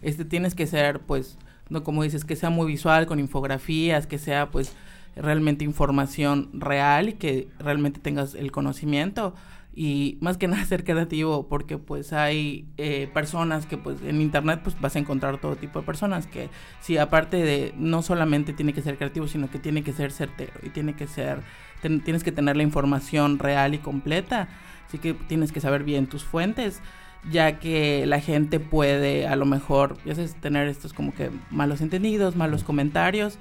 Este 0.02 0.24
tienes 0.24 0.56
que 0.56 0.66
ser, 0.66 1.02
pues, 1.02 1.38
no 1.70 1.84
como 1.84 2.04
dices, 2.04 2.26
que 2.26 2.36
sea 2.36 2.50
muy 2.50 2.68
visual, 2.68 3.06
con 3.06 3.20
infografías, 3.20 4.08
que 4.08 4.18
sea, 4.18 4.50
pues, 4.52 4.76
realmente 5.18 5.66
información 5.66 6.50
real 6.54 7.10
y 7.10 7.14
que 7.14 7.50
realmente 7.60 8.00
tengas 8.00 8.36
el 8.36 8.52
conocimiento. 8.52 9.34
Y 9.74 10.18
más 10.22 10.38
que 10.38 10.48
nada 10.48 10.66
ser 10.66 10.84
creativo 10.84 11.48
porque 11.48 11.78
pues 11.78 12.14
hay 12.14 12.68
eh, 12.78 13.10
personas 13.14 13.66
que 13.66 13.78
pues 13.78 14.02
en 14.02 14.22
internet 14.22 14.62
pues 14.64 14.80
vas 14.80 14.96
a 14.96 15.00
encontrar 15.00 15.40
todo 15.40 15.56
tipo 15.56 15.80
de 15.80 15.86
personas 15.86 16.26
que 16.26 16.50
sí 16.82 16.98
aparte 16.98 17.38
de 17.38 17.74
no 17.78 18.02
solamente 18.02 18.54
tiene 18.54 18.74
que 18.74 18.82
ser 18.82 18.98
creativo 18.98 19.28
sino 19.28 19.52
que 19.52 19.60
tiene 19.60 19.84
que 19.84 19.94
ser 19.94 20.12
certero 20.12 20.54
y 20.64 20.70
tiene 20.70 20.96
que 20.96 21.06
ser 21.06 21.44
tienes 21.82 22.24
que 22.24 22.32
tener 22.32 22.58
la 22.58 22.64
información 22.64 23.38
real 23.38 23.76
y 23.76 23.78
completa. 23.78 24.50
Así 24.88 24.98
que 24.98 25.14
tienes 25.14 25.52
que 25.52 25.62
saber 25.62 25.84
bien 25.84 26.08
tus 26.08 26.24
fuentes 26.24 26.82
ya 27.30 27.60
que 27.60 28.06
la 28.06 28.20
gente 28.22 28.60
puede 28.60 29.28
a 29.28 29.36
lo 29.36 29.46
mejor 29.46 29.98
ya 30.06 30.16
sabes, 30.16 30.36
tener 30.36 30.68
estos 30.68 30.94
como 30.94 31.14
que 31.14 31.30
malos 31.52 31.82
entendidos 31.82 32.36
malos 32.36 32.64
comentarios 32.64 33.38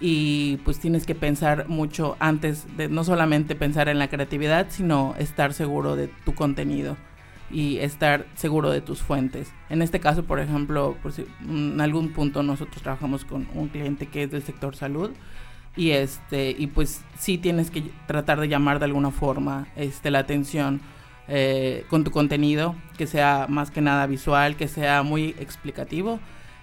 y 0.00 0.58
pues 0.58 0.78
tienes 0.78 1.06
que 1.06 1.14
pensar 1.14 1.68
mucho 1.68 2.16
antes 2.20 2.76
de 2.76 2.88
no 2.88 3.04
solamente 3.04 3.56
pensar 3.56 3.88
en 3.88 3.98
la 3.98 4.08
creatividad, 4.08 4.66
sino 4.70 5.14
estar 5.18 5.52
seguro 5.52 5.96
de 5.96 6.08
tu 6.24 6.34
contenido 6.34 6.96
y 7.50 7.78
estar 7.78 8.26
seguro 8.34 8.70
de 8.70 8.80
tus 8.80 9.02
fuentes. 9.02 9.52
En 9.70 9.82
este 9.82 10.00
caso, 10.00 10.24
por 10.24 10.38
ejemplo, 10.38 10.96
por 11.02 11.12
en 11.48 11.80
algún 11.80 12.12
punto 12.12 12.42
nosotros 12.42 12.82
trabajamos 12.82 13.24
con 13.24 13.48
un 13.54 13.68
cliente 13.68 14.06
que 14.06 14.24
es 14.24 14.30
del 14.30 14.42
sector 14.42 14.76
salud 14.76 15.10
y 15.76 15.90
este 15.90 16.54
y 16.56 16.68
pues 16.68 17.02
sí 17.18 17.38
tienes 17.38 17.70
que 17.70 17.90
tratar 18.06 18.40
de 18.40 18.48
llamar 18.48 18.78
de 18.78 18.86
alguna 18.86 19.10
forma 19.10 19.68
este 19.76 20.10
la 20.10 20.20
atención 20.20 20.80
eh, 21.28 21.84
con 21.88 22.04
tu 22.04 22.10
contenido, 22.10 22.74
que 22.96 23.06
sea 23.06 23.46
más 23.48 23.70
que 23.70 23.80
nada 23.80 24.06
visual, 24.06 24.56
que 24.56 24.68
sea 24.68 25.02
muy 25.02 25.34
explicativo 25.38 26.20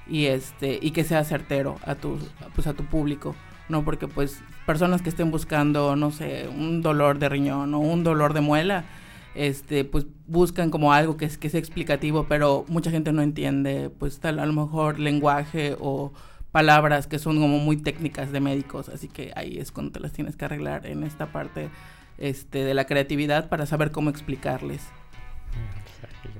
y 0.08 0.26
este 0.26 0.80
y 0.82 0.92
que 0.92 1.04
sea 1.04 1.24
certero 1.24 1.78
a 1.84 1.96
tu 1.96 2.18
pues 2.54 2.68
a 2.68 2.74
tu 2.74 2.86
público 2.86 3.36
no 3.70 3.84
porque 3.84 4.08
pues 4.08 4.42
personas 4.66 5.02
que 5.02 5.10
estén 5.10 5.32
buscando 5.32 5.96
no 5.96 6.12
sé 6.12 6.48
un 6.48 6.82
dolor 6.82 7.20
de 7.20 7.30
riñón 7.30 7.74
o 7.74 7.80
un 7.80 8.04
dolor 8.04 8.34
de 8.34 8.42
muela 8.42 8.86
este 9.34 9.84
pues 9.84 10.06
buscan 10.28 10.70
como 10.70 10.94
algo 10.94 11.18
que 11.18 11.26
es 11.26 11.38
que 11.38 11.50
sea 11.50 11.60
explicativo 11.60 12.26
pero 12.30 12.66
mucha 12.68 12.92
gente 12.92 13.12
no 13.12 13.22
entiende 13.22 13.90
pues 13.90 14.20
tal 14.20 14.40
a 14.40 14.46
lo 14.46 14.54
mejor 14.54 15.00
lenguaje 15.00 15.76
o 15.80 16.14
palabras 16.52 17.08
que 17.08 17.20
son 17.20 17.40
como 17.40 17.58
muy 17.58 17.78
técnicas 17.78 18.32
de 18.32 18.40
médicos 18.40 18.90
así 18.90 19.08
que 19.08 19.34
ahí 19.36 19.58
es 19.58 19.72
cuando 19.72 19.92
te 19.92 20.00
las 20.00 20.14
tienes 20.14 20.36
que 20.36 20.46
arreglar 20.46 20.86
en 20.86 21.04
esta 21.04 21.32
parte 21.32 21.70
este 22.18 22.64
de 22.64 22.74
la 22.74 22.86
creatividad 22.86 23.50
para 23.50 23.66
saber 23.66 23.92
cómo 23.92 24.10
explicarles 24.10 24.82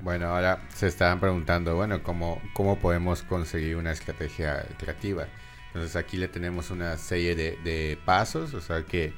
bueno, 0.06 0.28
ahora 0.28 0.60
se 0.72 0.86
estaban 0.86 1.18
preguntando, 1.18 1.74
bueno, 1.74 2.00
¿cómo, 2.02 2.40
cómo 2.52 2.78
podemos 2.78 3.24
conseguir 3.24 3.76
una 3.76 3.90
estrategia 3.90 4.64
creativa? 4.78 5.26
Entonces 5.66 5.96
aquí 5.96 6.16
le 6.16 6.28
tenemos 6.28 6.70
una 6.70 6.96
serie 6.96 7.34
de, 7.34 7.98
pasos, 8.04 8.54
o 8.54 8.60
sea, 8.60 8.84
que, 8.84 9.12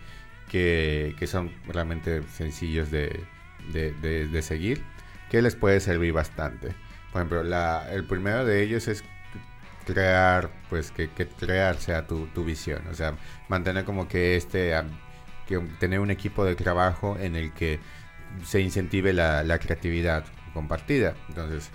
que, 0.48 1.14
que, 1.18 1.26
son 1.26 1.52
realmente 1.66 2.22
sencillos 2.34 2.90
de, 2.90 3.22
de, 3.70 3.92
de, 4.00 4.28
de, 4.28 4.42
seguir, 4.42 4.82
que 5.30 5.42
les 5.42 5.56
puede 5.56 5.80
servir 5.80 6.14
bastante. 6.14 6.68
Por 7.12 7.20
ejemplo, 7.20 7.42
la, 7.42 7.86
el 7.92 8.04
primero 8.06 8.46
de 8.46 8.62
ellos 8.62 8.88
es 8.88 9.04
crear, 9.86 10.50
pues 10.70 10.90
que, 10.90 11.10
que 11.10 11.26
crear 11.28 11.76
sea 11.76 12.06
tu, 12.06 12.28
tu, 12.28 12.44
visión, 12.44 12.82
o 12.90 12.94
sea, 12.94 13.14
mantener 13.48 13.84
como 13.84 14.08
que 14.08 14.36
este, 14.36 14.74
que 15.48 15.58
tener 15.80 16.00
un 16.00 16.10
equipo 16.10 16.44
de 16.44 16.54
trabajo 16.54 17.16
en 17.18 17.34
el 17.34 17.52
que 17.52 17.80
se 18.44 18.60
incentive 18.60 19.12
la, 19.12 19.42
la 19.42 19.58
creatividad 19.58 20.24
compartida. 20.54 21.14
Entonces, 21.28 21.70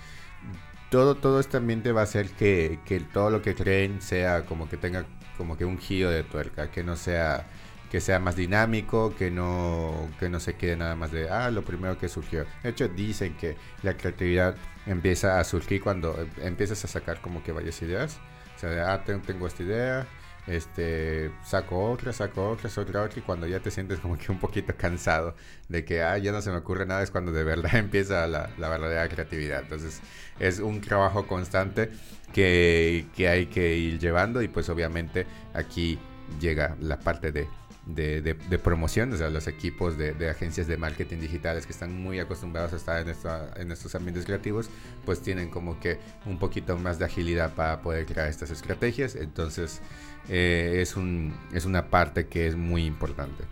todo, 0.89 1.15
todo 1.15 1.39
este 1.39 1.57
ambiente 1.57 1.91
va 1.91 2.01
a 2.01 2.03
hacer 2.03 2.29
que, 2.29 2.79
que, 2.85 2.99
todo 2.99 3.31
lo 3.31 3.41
que 3.41 3.55
creen 3.55 4.01
sea 4.01 4.45
como 4.45 4.69
que 4.69 4.77
tenga 4.77 5.05
como 5.37 5.57
que 5.57 5.65
un 5.65 5.79
giro 5.79 6.11
de 6.11 6.23
tuerca, 6.23 6.69
que 6.69 6.83
no 6.83 6.95
sea 6.95 7.47
que 7.93 8.01
sea 8.01 8.17
más 8.17 8.35
dinámico, 8.35 9.15
que 9.15 9.29
no, 9.29 10.09
que 10.19 10.27
no 10.27 10.39
se 10.39 10.55
quede 10.55 10.75
nada 10.75 10.95
más 10.95 11.11
de, 11.11 11.29
ah, 11.29 11.51
lo 11.51 11.63
primero 11.63 11.95
que 11.99 12.09
surgió. 12.09 12.43
De 12.63 12.69
hecho, 12.69 12.87
dicen 12.87 13.35
que 13.37 13.55
la 13.83 13.95
creatividad 13.95 14.55
empieza 14.87 15.39
a 15.39 15.43
surgir 15.43 15.79
cuando 15.79 16.27
empiezas 16.41 16.83
a 16.85 16.87
sacar 16.87 17.21
como 17.21 17.43
que 17.43 17.51
varias 17.51 17.79
ideas. 17.83 18.17
O 18.55 18.59
sea, 18.59 18.93
ah, 18.93 19.03
tengo 19.03 19.45
esta 19.45 19.61
idea, 19.61 20.07
este, 20.47 21.31
saco 21.43 21.91
otra, 21.91 22.11
saco 22.13 22.49
otra, 22.49 22.69
otra, 22.69 23.03
otra, 23.03 23.19
y 23.19 23.21
cuando 23.21 23.47
ya 23.47 23.59
te 23.59 23.71
sientes 23.71 23.99
como 23.99 24.17
que 24.17 24.31
un 24.31 24.39
poquito 24.39 24.73
cansado 24.75 25.35
de 25.69 25.85
que, 25.85 26.01
ah, 26.01 26.17
ya 26.17 26.31
no 26.31 26.41
se 26.41 26.51
me 26.51 26.57
ocurre 26.57 26.85
nada, 26.85 27.03
es 27.03 27.11
cuando 27.11 27.31
de 27.31 27.43
verdad 27.43 27.75
empieza 27.77 28.27
la, 28.27 28.49
la 28.57 28.69
verdadera 28.69 29.07
creatividad. 29.09 29.63
Entonces, 29.63 30.01
es 30.39 30.59
un 30.59 30.81
trabajo 30.81 31.27
constante 31.27 31.89
que, 32.33 33.05
que, 33.15 33.29
hay 33.29 33.45
que 33.47 33.75
ir 33.77 33.99
llevando 33.99 34.41
y 34.41 34.47
pues 34.47 34.69
obviamente 34.69 35.25
aquí 35.53 35.99
llega 36.39 36.75
la 36.79 36.99
parte 36.99 37.31
de 37.31 37.47
de, 37.85 38.21
de, 38.21 38.59
promoción, 38.59 39.11
o 39.11 39.17
sea, 39.17 39.29
los 39.29 39.47
equipos 39.47 39.97
de, 39.97 40.13
de, 40.13 40.29
agencias 40.29 40.67
de 40.67 40.77
marketing 40.77 41.17
digitales 41.17 41.65
que 41.65 41.73
están 41.73 42.01
muy 42.01 42.19
acostumbrados 42.19 42.71
a 42.73 42.77
estar 42.77 43.07
en, 43.07 43.13
en 43.61 43.71
estos 43.71 43.93
ambientes 43.95 44.25
creativos, 44.25 44.69
pues 45.05 45.21
tienen 45.21 45.49
como 45.49 45.79
que 45.79 45.99
un 46.25 46.39
poquito 46.39 46.77
más 46.77 46.97
de 46.97 47.05
agilidad 47.05 47.53
para 47.55 47.81
poder 47.81 48.05
crear 48.05 48.29
estas 48.29 48.51
estrategias. 48.51 49.15
Entonces, 49.15 49.81
eh, 50.29 50.79
es, 50.81 50.95
un, 50.95 51.33
es 51.53 51.65
una 51.65 51.87
parte 51.89 52.27
que 52.27 52.47
es 52.47 52.55
muy 52.55 52.85
importante. 52.85 53.43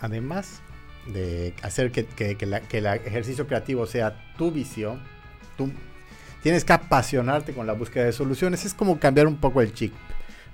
Además 0.00 0.60
de 1.06 1.54
hacer 1.62 1.90
que, 1.90 2.06
que, 2.06 2.36
que, 2.36 2.78
el 2.78 2.86
ejercicio 2.86 3.46
creativo 3.46 3.86
sea 3.86 4.16
tu 4.36 4.50
visión, 4.50 5.00
tú 5.56 5.70
tienes 6.42 6.64
que 6.64 6.72
apasionarte 6.72 7.52
con 7.54 7.66
la 7.66 7.72
búsqueda 7.72 8.04
de 8.04 8.12
soluciones. 8.12 8.64
Es 8.64 8.74
como 8.74 8.98
cambiar 8.98 9.26
un 9.26 9.36
poco 9.36 9.60
el 9.60 9.72
chip. 9.72 9.94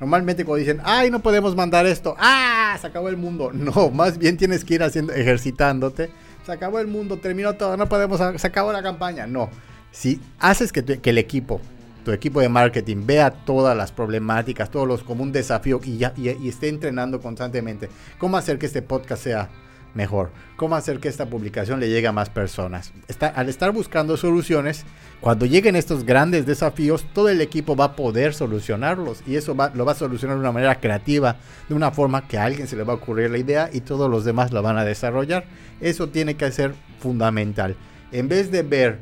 Normalmente 0.00 0.45
cuando 0.45 0.61
dicen, 0.61 0.80
ay, 0.85 1.11
no 1.11 1.21
podemos 1.21 1.57
mandar 1.57 1.85
esto, 1.87 2.14
ah, 2.18 2.76
se 2.80 2.87
acabó 2.87 3.09
el 3.09 3.16
mundo. 3.16 3.50
No, 3.54 3.90
más 3.90 4.18
bien 4.18 4.37
tienes 4.37 4.64
que 4.64 4.75
ir 4.75 4.83
haciendo, 4.83 5.12
ejercitándote. 5.12 6.11
Se 6.47 6.52
acabó 6.52 6.78
el 6.78 6.87
mundo, 6.87 7.18
terminó 7.18 7.54
todo, 7.54 7.76
no 7.76 7.88
podemos, 7.88 8.21
se 8.40 8.47
acabó 8.47 8.73
la 8.73 8.83
campaña. 8.83 9.26
No, 9.26 9.50
si 9.90 10.21
haces 10.38 10.73
que, 10.73 10.85
que 10.85 11.11
el 11.11 11.18
equipo, 11.18 11.61
tu 12.08 12.14
equipo 12.14 12.40
de 12.40 12.48
marketing, 12.48 13.04
vea 13.04 13.30
todas 13.30 13.76
las 13.76 13.92
problemáticas, 13.92 14.70
todos 14.70 14.88
los 14.88 15.02
como 15.02 15.22
un 15.22 15.30
desafío 15.30 15.78
y, 15.84 15.98
ya, 15.98 16.14
y, 16.16 16.48
esté 16.48 16.70
entrenando 16.70 17.20
constantemente, 17.20 17.90
cómo 18.16 18.38
hacer 18.38 18.58
que 18.58 18.64
este 18.64 18.80
podcast 18.80 19.24
sea 19.24 19.50
mejor. 19.92 20.30
¿Cómo 20.56 20.74
hacer 20.74 21.00
que 21.00 21.08
esta 21.08 21.26
publicación 21.26 21.80
le 21.80 21.90
llegue 21.90 22.06
a 22.06 22.12
más 22.12 22.30
personas? 22.30 22.94
Está, 23.08 23.26
al 23.26 23.50
estar 23.50 23.72
buscando 23.72 24.16
soluciones, 24.16 24.86
cuando 25.20 25.44
lleguen 25.44 25.76
estos 25.76 26.04
grandes 26.04 26.46
desafíos, 26.46 27.04
todo 27.12 27.28
el 27.28 27.42
equipo 27.42 27.76
va 27.76 27.84
a 27.84 27.96
poder 27.96 28.32
solucionarlos 28.32 29.22
y 29.26 29.36
eso 29.36 29.54
lo 29.74 29.84
va 29.84 29.92
a 29.92 29.94
solucionar 29.94 30.38
de 30.38 30.40
una 30.40 30.52
manera 30.52 30.80
creativa, 30.80 31.36
de 31.68 31.74
una 31.74 31.90
forma 31.90 32.26
que 32.26 32.38
a 32.38 32.44
alguien 32.44 32.68
se 32.68 32.76
le 32.76 32.84
va 32.84 32.94
a 32.94 32.96
ocurrir 32.96 33.30
la 33.30 33.36
idea 33.36 33.68
y 33.70 33.82
todos 33.82 34.10
los 34.10 34.24
demás 34.24 34.50
la 34.50 34.62
van 34.62 34.78
a 34.78 34.84
desarrollar. 34.86 35.44
Eso 35.82 36.08
tiene 36.08 36.36
que 36.36 36.50
ser 36.52 36.72
fundamental. 37.00 37.76
En 38.12 38.28
vez 38.28 38.50
de 38.50 38.62
ver 38.62 38.98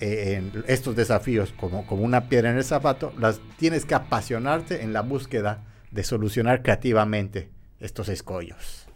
eh, 0.00 0.42
estos 0.66 0.96
desafíos 0.96 1.52
como, 1.58 1.86
como 1.86 2.02
una 2.02 2.28
piedra 2.28 2.50
en 2.50 2.56
el 2.56 2.64
zapato, 2.64 3.12
las 3.18 3.40
tienes 3.56 3.84
que 3.84 3.94
apasionarte 3.94 4.82
en 4.82 4.92
la 4.92 5.02
búsqueda 5.02 5.64
de 5.90 6.04
solucionar 6.04 6.62
creativamente 6.62 7.50
estos 7.80 8.08
escollos. 8.08 8.86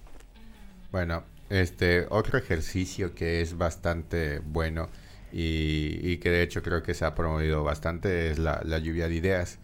Bueno, 0.91 1.25
este, 1.49 2.07
otro 2.11 2.39
ejercicio 2.39 3.15
que 3.15 3.41
es 3.41 3.57
bastante 3.57 4.41
bueno 4.41 4.89
y, 5.33 6.19
que 6.19 6.31
de 6.31 6.43
hecho 6.43 6.63
creo 6.63 6.83
que 6.83 6.95
se 6.95 7.05
ha 7.05 7.15
promovido 7.15 7.65
bastante 7.65 8.31
es 8.31 8.39
la, 8.39 8.63
lluvia 8.79 9.09
de 9.09 9.15
ideas, 9.15 9.59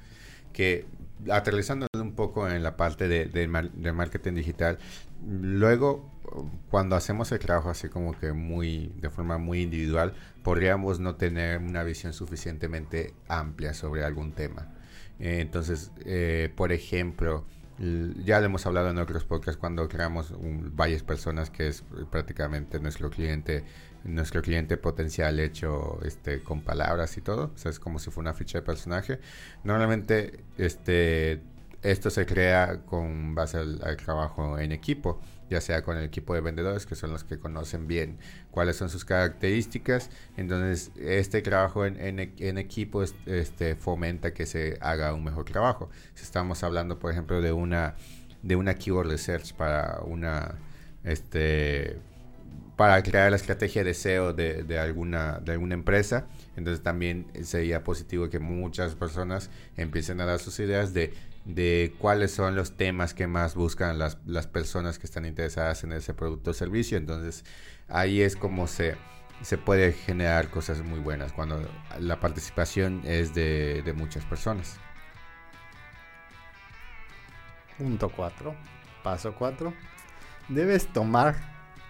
que 0.52 0.86
aterrizando 1.30 1.86
un 1.94 2.14
poco 2.14 2.48
en 2.48 2.62
la 2.62 2.76
parte 2.76 3.08
de, 3.08 3.26
de, 3.26 3.92
marketing 3.92 4.34
digital, 4.34 4.78
luego 5.26 6.10
cuando 6.70 6.96
hacemos 6.96 7.32
el 7.32 7.38
trabajo 7.38 7.70
así 7.70 7.88
como 7.88 8.18
que 8.18 8.32
muy 8.32 8.92
de 9.00 9.10
forma 9.10 9.38
muy 9.38 9.62
individual, 9.62 10.14
podríamos 10.42 11.00
no 11.00 11.16
tener 11.16 11.58
una 11.60 11.82
visión 11.82 12.12
suficientemente 12.12 13.14
amplia 13.28 13.74
sobre 13.74 14.04
algún 14.04 14.32
tema. 14.32 14.74
entonces, 15.18 15.90
eh, 16.04 16.52
por 16.56 16.72
ejemplo, 16.72 17.44
ya 18.24 18.40
lo 18.40 18.46
hemos 18.46 18.66
hablado 18.66 18.90
en 18.90 18.98
otros 18.98 19.24
podcasts 19.24 19.58
cuando 19.58 19.88
creamos 19.88 20.34
varias 20.74 21.02
personas 21.02 21.50
que 21.50 21.68
es 21.68 21.84
prácticamente 22.10 22.80
nuestro 22.80 23.08
cliente 23.10 23.64
nuestro 24.04 24.42
cliente 24.42 24.76
potencial 24.76 25.38
hecho 25.38 26.00
este 26.04 26.42
con 26.42 26.62
palabras 26.62 27.16
y 27.16 27.20
todo 27.20 27.52
es 27.64 27.78
como 27.78 27.98
si 27.98 28.10
fuera 28.10 28.30
una 28.30 28.38
ficha 28.38 28.58
de 28.58 28.62
personaje 28.62 29.20
normalmente 29.64 30.40
este 30.56 31.40
esto 31.82 32.10
se 32.10 32.26
crea 32.26 32.80
con 32.84 33.34
base 33.36 33.58
al 33.58 33.96
trabajo 33.96 34.58
en 34.58 34.72
equipo 34.72 35.20
ya 35.50 35.60
sea 35.60 35.82
con 35.82 35.96
el 35.96 36.04
equipo 36.04 36.34
de 36.34 36.40
vendedores, 36.40 36.86
que 36.86 36.94
son 36.94 37.10
los 37.10 37.24
que 37.24 37.38
conocen 37.38 37.86
bien 37.86 38.18
cuáles 38.50 38.76
son 38.76 38.88
sus 38.90 39.04
características. 39.04 40.10
Entonces, 40.36 40.90
este 40.96 41.42
trabajo 41.42 41.86
en, 41.86 42.18
equipo 42.58 43.02
este, 43.26 43.76
fomenta 43.76 44.32
que 44.32 44.46
se 44.46 44.78
haga 44.80 45.14
un 45.14 45.24
mejor 45.24 45.44
trabajo. 45.44 45.90
Si 46.14 46.24
estamos 46.24 46.62
hablando, 46.62 46.98
por 46.98 47.12
ejemplo, 47.12 47.40
de 47.40 47.52
una, 47.52 47.94
de 48.42 48.56
una 48.56 48.74
keyword 48.74 49.08
research 49.08 49.54
para 49.54 50.00
una... 50.04 50.56
Este, 51.04 51.98
para 52.78 53.02
crear 53.02 53.32
la 53.32 53.36
estrategia 53.36 53.82
de 53.82 53.92
SEO 53.92 54.32
de, 54.32 54.62
de, 54.62 54.78
alguna, 54.78 55.40
de 55.40 55.50
alguna 55.50 55.74
empresa. 55.74 56.26
Entonces 56.56 56.80
también 56.80 57.26
sería 57.42 57.82
positivo 57.82 58.30
que 58.30 58.38
muchas 58.38 58.94
personas 58.94 59.50
empiecen 59.76 60.20
a 60.20 60.26
dar 60.26 60.38
sus 60.38 60.60
ideas 60.60 60.94
de 60.94 61.12
de 61.48 61.94
cuáles 61.98 62.30
son 62.30 62.54
los 62.54 62.76
temas 62.76 63.14
que 63.14 63.26
más 63.26 63.54
buscan 63.54 63.98
las, 63.98 64.18
las 64.26 64.46
personas 64.46 64.98
que 64.98 65.06
están 65.06 65.24
interesadas 65.24 65.82
en 65.82 65.92
ese 65.92 66.12
producto 66.12 66.50
o 66.50 66.54
servicio. 66.54 66.98
Entonces 66.98 67.44
ahí 67.88 68.20
es 68.20 68.36
como 68.36 68.66
se, 68.66 68.96
se 69.40 69.56
puede 69.56 69.92
generar 69.92 70.50
cosas 70.50 70.82
muy 70.82 71.00
buenas 71.00 71.32
cuando 71.32 71.66
la 71.98 72.20
participación 72.20 73.00
es 73.04 73.34
de, 73.34 73.82
de 73.82 73.92
muchas 73.94 74.26
personas. 74.26 74.78
Punto 77.78 78.10
4. 78.10 78.54
Paso 79.02 79.34
4. 79.34 79.72
Debes 80.50 80.86
tomar 80.92 81.34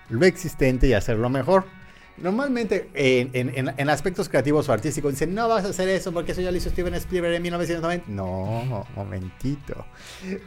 lo 0.09 0.25
existente 0.25 0.87
y 0.87 0.93
hacerlo 0.93 1.31
mejor. 1.31 1.65
Normalmente 2.23 2.89
en, 2.95 3.89
aspectos 3.91 4.29
creativos 4.29 4.69
o 4.69 4.73
artísticos 4.73 5.13
dicen, 5.13 5.35
no 5.35 5.49
vas 5.49 5.65
a 5.65 5.69
hacer 5.69 5.89
eso 5.89 6.13
porque 6.13 6.33
eso 6.33 6.41
ya 6.41 6.51
lo 6.51 6.57
hizo 6.57 6.71
Steven 6.71 6.95
Spielberg 6.95 7.35
en 7.35 7.43
1990. 7.43 8.07
No, 8.09 8.87
momentito. 8.97 9.85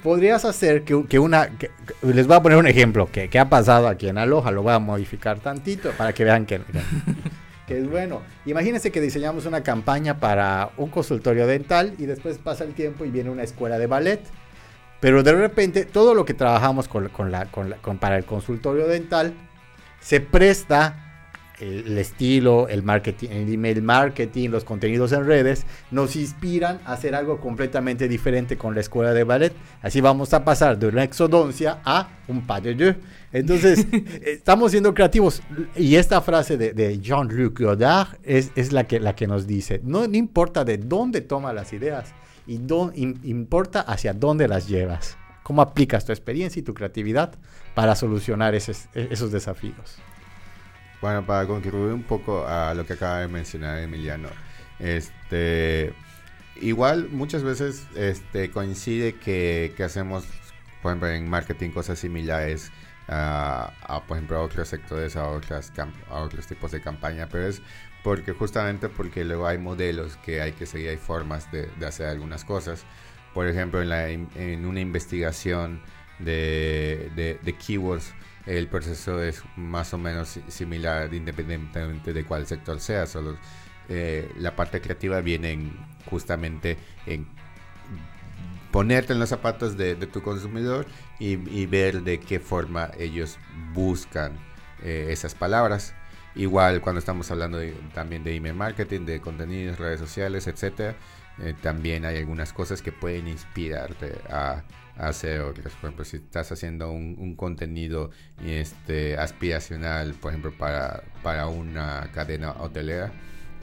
Podrías 0.03 0.45
hacer 0.45 0.84
que, 0.84 1.19
una... 1.19 1.49
les 2.01 2.27
voy 2.27 2.36
a 2.36 2.41
poner 2.41 2.57
un 2.57 2.67
ejemplo 2.67 3.10
que, 3.12 3.39
ha 3.39 3.49
pasado 3.49 3.88
aquí 3.88 4.07
en 4.07 4.17
Aloha, 4.17 4.51
lo 4.51 4.63
voy 4.63 4.73
a 4.73 4.79
modificar 4.79 5.39
tantito 5.39 5.91
para 5.91 6.13
que 6.13 6.23
vean 6.23 6.45
que, 6.45 6.62
que 7.67 7.79
es 7.79 7.89
bueno. 7.89 8.21
Imagínense 8.45 8.91
que 8.91 9.01
diseñamos 9.01 9.45
una 9.45 9.63
campaña 9.63 10.19
para 10.19 10.71
un 10.77 10.89
consultorio 10.89 11.47
dental 11.47 11.93
y 11.97 12.05
después 12.05 12.38
pasa 12.38 12.63
el 12.63 12.73
tiempo 12.73 13.05
y 13.05 13.12
viene 13.12 13.29
una 13.29 13.43
escuela 13.43 13.77
de 13.77 13.88
ballet. 13.88 14.21
Pero 15.01 15.23
de 15.23 15.34
repente 15.34 15.86
todo 15.86 16.13
lo 16.13 16.25
que 16.25 16.36
trabajamos 16.36 16.88
con, 16.88 17.10
la, 17.31 17.45
con, 17.47 17.97
para 17.97 18.17
el 18.17 18.23
consultorio 18.23 18.88
dental 18.88 19.34
se 19.99 20.21
presta 20.21 21.11
el 21.62 21.97
estilo, 21.97 22.67
el 22.67 22.84
marketing, 22.84 23.30
el 23.30 23.54
email 23.54 23.82
marketing, 23.82 24.50
los 24.50 24.63
contenidos 24.63 25.12
en 25.12 25.26
redes, 25.26 25.65
nos 25.91 26.15
inspiran 26.15 26.80
a 26.86 26.93
hacer 26.93 27.15
algo 27.15 27.39
completamente 27.39 28.08
diferente 28.08 28.58
con 28.58 28.74
la 28.74 28.82
escuela 28.82 29.13
de 29.13 29.24
ballet. 29.24 29.54
Así 29.82 30.02
vamos 30.02 30.34
a 30.34 30.43
pasar 30.43 30.78
de 30.78 30.88
una 30.88 31.04
exodoncia 31.04 31.80
a 31.86 32.10
un 32.28 32.45
pas 32.45 32.63
de 32.63 32.76
deux. 32.76 32.95
Entonces, 33.32 33.86
estamos 34.26 34.71
siendo 34.71 34.93
creativos. 34.93 35.41
Y 35.76 35.95
esta 35.95 36.21
frase 36.21 36.58
de, 36.58 37.00
Jean-Luc 37.00 37.62
Godard 37.62 38.17
es, 38.24 38.52
es, 38.56 38.74
la, 38.74 38.86
que, 38.86 39.00
la 39.00 39.15
que 39.15 39.28
nos 39.28 39.47
dice, 39.47 39.82
no, 39.84 40.06
importa 40.06 40.65
de 40.65 40.78
dónde 40.78 41.21
toma 41.21 41.54
las 41.54 41.74
ideas, 41.74 42.13
y 42.47 42.56
importa 43.24 43.82
hacia 43.82 44.13
dónde 44.13 44.47
las 44.47 44.67
llevas. 44.67 45.17
Cómo 45.43 45.62
aplicas 45.62 46.06
tu 46.06 46.12
experiencia 46.12 46.60
y 46.60 46.63
tu 46.63 46.74
creatividad 46.74 47.34
para 47.74 47.95
solucionar 47.95 48.56
esos, 48.56 48.88
esos 48.93 49.32
desafíos. 49.32 50.02
Bueno, 51.01 51.25
para 51.25 51.47
contribuir 51.47 51.93
un 51.93 52.03
poco 52.03 52.47
a 52.47 52.75
lo 52.75 52.85
que 52.85 52.93
acaba 52.93 53.21
de 53.21 53.27
mencionar 53.27 53.79
Emiliano, 53.79 54.29
este, 54.77 55.93
igual 56.61 57.09
muchas 57.09 57.41
veces 57.41 57.87
este, 57.95 58.51
coincide 58.51 59.15
que, 59.15 59.73
hacemos, 59.83 60.25
por 60.83 60.91
ejemplo, 60.91 61.09
en 61.09 61.27
marketing 61.27 61.71
cosas 61.71 61.97
similares 61.97 62.71
a, 63.07 64.03
por 64.07 64.17
ejemplo, 64.17 64.37
a 64.37 64.41
otros 64.41 64.67
sectores, 64.67 65.15
a, 65.15 65.27
otras 65.27 65.73
a 66.09 66.19
otros 66.19 66.45
tipos 66.45 66.71
de 66.71 66.81
campaña, 66.81 67.27
pero 67.29 67.47
es 67.47 67.63
porque 68.03 68.33
justamente 68.33 68.87
porque 68.87 69.25
luego 69.25 69.47
hay 69.47 69.57
modelos 69.57 70.17
que 70.17 70.39
hay 70.39 70.51
que 70.51 70.67
seguir, 70.67 70.89
hay 70.89 70.97
formas 70.97 71.51
de, 71.51 71.67
hacer 71.83 72.07
algunas 72.07 72.45
cosas. 72.45 72.85
Por 73.33 73.47
ejemplo, 73.47 73.81
en, 73.81 73.89
la, 73.89 74.09
en 74.09 74.65
una 74.65 74.81
investigación 74.81 75.81
de, 76.19 77.09
de 77.15 77.53
keywords, 77.53 78.13
el 78.45 78.67
proceso 78.67 79.21
es 79.21 79.43
más 79.56 79.93
o 79.93 79.97
menos 79.97 80.39
similar 80.47 81.13
independientemente 81.13 82.13
de 82.13 82.25
cuál 82.25 82.47
sector 82.47 82.80
sea, 82.80 83.06
solo 83.06 83.38
eh, 83.89 84.32
la 84.38 84.56
parte 84.56 84.82
creativa 84.82 85.21
viene 85.21 85.71
justamente 86.10 86.77
en 87.06 87.27
ponerte 88.71 89.13
en 89.13 89.19
los 89.19 89.30
zapatos 89.30 89.77
de, 89.77 89.95
tu 89.95 90.21
consumidor 90.21 90.86
y, 91.19 91.65
ver 91.65 92.04
de 92.04 92.19
qué 92.19 92.39
forma 92.39 92.89
ellos 92.97 93.38
buscan 93.73 94.39
eh, 94.82 95.08
esas 95.10 95.36
palabras. 95.36 95.93
Igual 96.36 96.80
cuando 96.80 96.99
estamos 96.99 97.30
hablando 97.30 97.60
también 97.93 98.23
de 98.23 98.34
email 98.34 98.56
marketing, 98.56 99.01
de 99.01 99.19
contenidos, 99.19 99.77
redes 99.77 99.99
sociales, 99.99 100.47
etcétera, 100.47 100.95
eh, 101.39 101.54
también 101.62 102.06
hay 102.06 102.17
algunas 102.17 102.54
cosas 102.54 102.82
que 102.82 102.93
pueden 102.93 103.27
inspirarte 103.27 104.21
a, 104.30 104.63
hacer 104.97 105.41
otras. 105.41 105.73
Por 105.73 105.89
ejemplo, 105.89 106.06
si 106.06 106.17
estás 106.17 106.51
haciendo 106.51 106.91
un, 106.91 107.36
contenido 107.36 108.12
este, 108.45 109.17
aspiracional, 109.17 110.13
por 110.13 110.32
ejemplo, 110.32 110.51
para, 110.58 111.04
para 111.23 111.47
una 111.47 112.10
cadena 112.13 112.51
hotelera, 112.60 113.12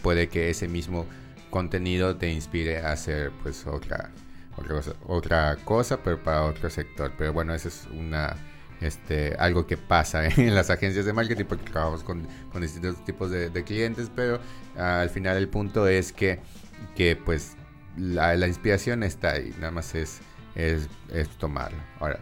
puede 0.02 0.28
que 0.28 0.50
ese 0.50 0.68
mismo 0.68 1.06
contenido 1.50 2.16
te 2.16 2.30
inspire 2.30 2.80
a 2.80 2.92
hacer 2.92 3.32
pues 3.42 3.66
otra 3.66 4.10
otra 4.56 4.74
cosa, 4.74 4.92
otra 5.06 5.56
cosa, 5.64 6.02
pero 6.02 6.22
para 6.22 6.44
otro 6.44 6.68
sector. 6.70 7.12
Pero 7.16 7.32
bueno, 7.32 7.54
eso 7.54 7.68
es 7.68 7.86
una 7.92 8.36
este, 8.80 9.34
algo 9.38 9.66
que 9.66 9.76
pasa 9.76 10.26
en 10.36 10.54
las 10.54 10.70
agencias 10.70 11.04
de 11.04 11.12
marketing 11.12 11.44
porque 11.44 11.64
trabajamos 11.70 12.02
con, 12.02 12.26
con 12.52 12.62
distintos 12.62 13.04
tipos 13.04 13.30
de, 13.30 13.64
clientes, 13.64 14.10
pero 14.14 14.40
al 14.76 15.10
final 15.10 15.36
el 15.36 15.48
punto 15.48 15.88
es 15.88 16.12
que, 16.12 16.40
que 16.96 17.16
pues 17.16 17.56
la, 17.96 18.36
la, 18.36 18.46
inspiración 18.46 19.02
está 19.02 19.32
ahí, 19.32 19.52
nada 19.58 19.72
más 19.72 19.94
es, 19.94 20.20
es, 20.58 20.88
tomarlo. 21.38 21.78
Ahora, 22.00 22.20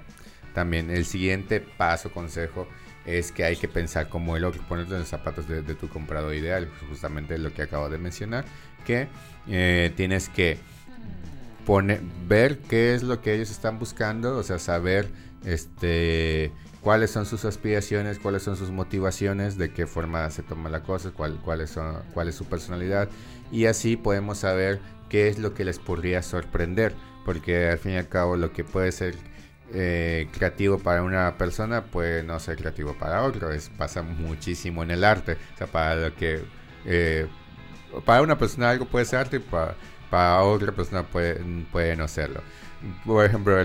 también 0.54 0.90
el 0.90 1.04
siguiente 1.04 1.60
paso, 1.60 2.10
consejo, 2.12 2.68
es 3.04 3.32
que 3.32 3.44
hay 3.44 3.56
que 3.56 3.68
pensar 3.68 4.08
como 4.08 4.36
el 4.36 4.44
otro, 4.44 4.62
ponerte 4.68 4.92
en 4.92 5.00
los 5.00 5.08
zapatos 5.08 5.48
de, 5.48 5.62
tu 5.62 5.88
comprador 5.88 6.34
ideal, 6.34 6.68
justamente 6.88 7.38
lo 7.38 7.52
que 7.52 7.62
acabo 7.62 7.88
de 7.88 7.98
mencionar, 7.98 8.44
que 8.84 9.08
eh, 9.48 9.92
tienes 9.96 10.28
que 10.28 10.58
ver 12.28 12.58
qué 12.58 12.94
es 12.94 13.02
lo 13.02 13.20
que 13.20 13.34
ellos 13.34 13.50
están 13.50 13.78
buscando, 13.78 14.36
o 14.36 14.42
sea, 14.42 14.58
saber 14.58 15.08
este 15.44 16.52
cuáles 16.80 17.10
son 17.10 17.26
sus 17.26 17.44
aspiraciones, 17.44 18.20
cuáles 18.20 18.44
son 18.44 18.56
sus 18.56 18.70
motivaciones, 18.70 19.58
de 19.58 19.72
qué 19.72 19.88
forma 19.88 20.30
se 20.30 20.44
toma 20.44 20.70
la 20.70 20.84
cosa, 20.84 21.10
cuál, 21.10 21.40
cuáles 21.44 21.70
son, 21.70 21.96
cuál 22.14 22.28
es 22.28 22.36
su 22.36 22.44
personalidad 22.44 23.08
y 23.50 23.66
así 23.66 23.96
podemos 23.96 24.38
saber 24.38 24.80
qué 25.08 25.26
es 25.26 25.40
lo 25.40 25.54
que 25.54 25.64
les 25.64 25.80
podría 25.80 26.22
sorprender, 26.22 26.94
porque 27.26 27.70
al 27.70 27.78
fin 27.78 27.92
y 27.92 27.96
al 27.96 28.08
cabo 28.08 28.36
lo 28.36 28.52
que 28.52 28.62
puede 28.62 28.92
ser 28.92 29.16
eh, 29.74 30.28
creativo 30.32 30.78
para 30.78 31.02
una 31.02 31.36
persona 31.36 31.84
puede 31.84 32.22
no 32.22 32.38
ser 32.38 32.56
creativo 32.56 32.94
para 32.94 33.24
otro, 33.24 33.50
es, 33.50 33.68
pasa 33.68 34.00
muchísimo 34.02 34.84
en 34.84 34.92
el 34.92 35.02
arte, 35.02 35.36
o 35.54 35.58
sea, 35.58 35.66
para 35.66 35.96
lo 35.96 36.14
que 36.14 36.44
eh, 36.84 37.26
para 38.04 38.22
una 38.22 38.38
persona 38.38 38.70
algo 38.70 38.86
puede 38.86 39.04
ser 39.06 39.18
arte 39.18 39.36
y 39.38 39.40
para, 39.40 39.74
para 40.08 40.40
otra 40.44 40.70
persona 40.70 41.02
puede, 41.02 41.40
puede 41.72 41.96
no 41.96 42.06
serlo. 42.06 42.42
Por 43.04 43.26
ejemplo, 43.26 43.56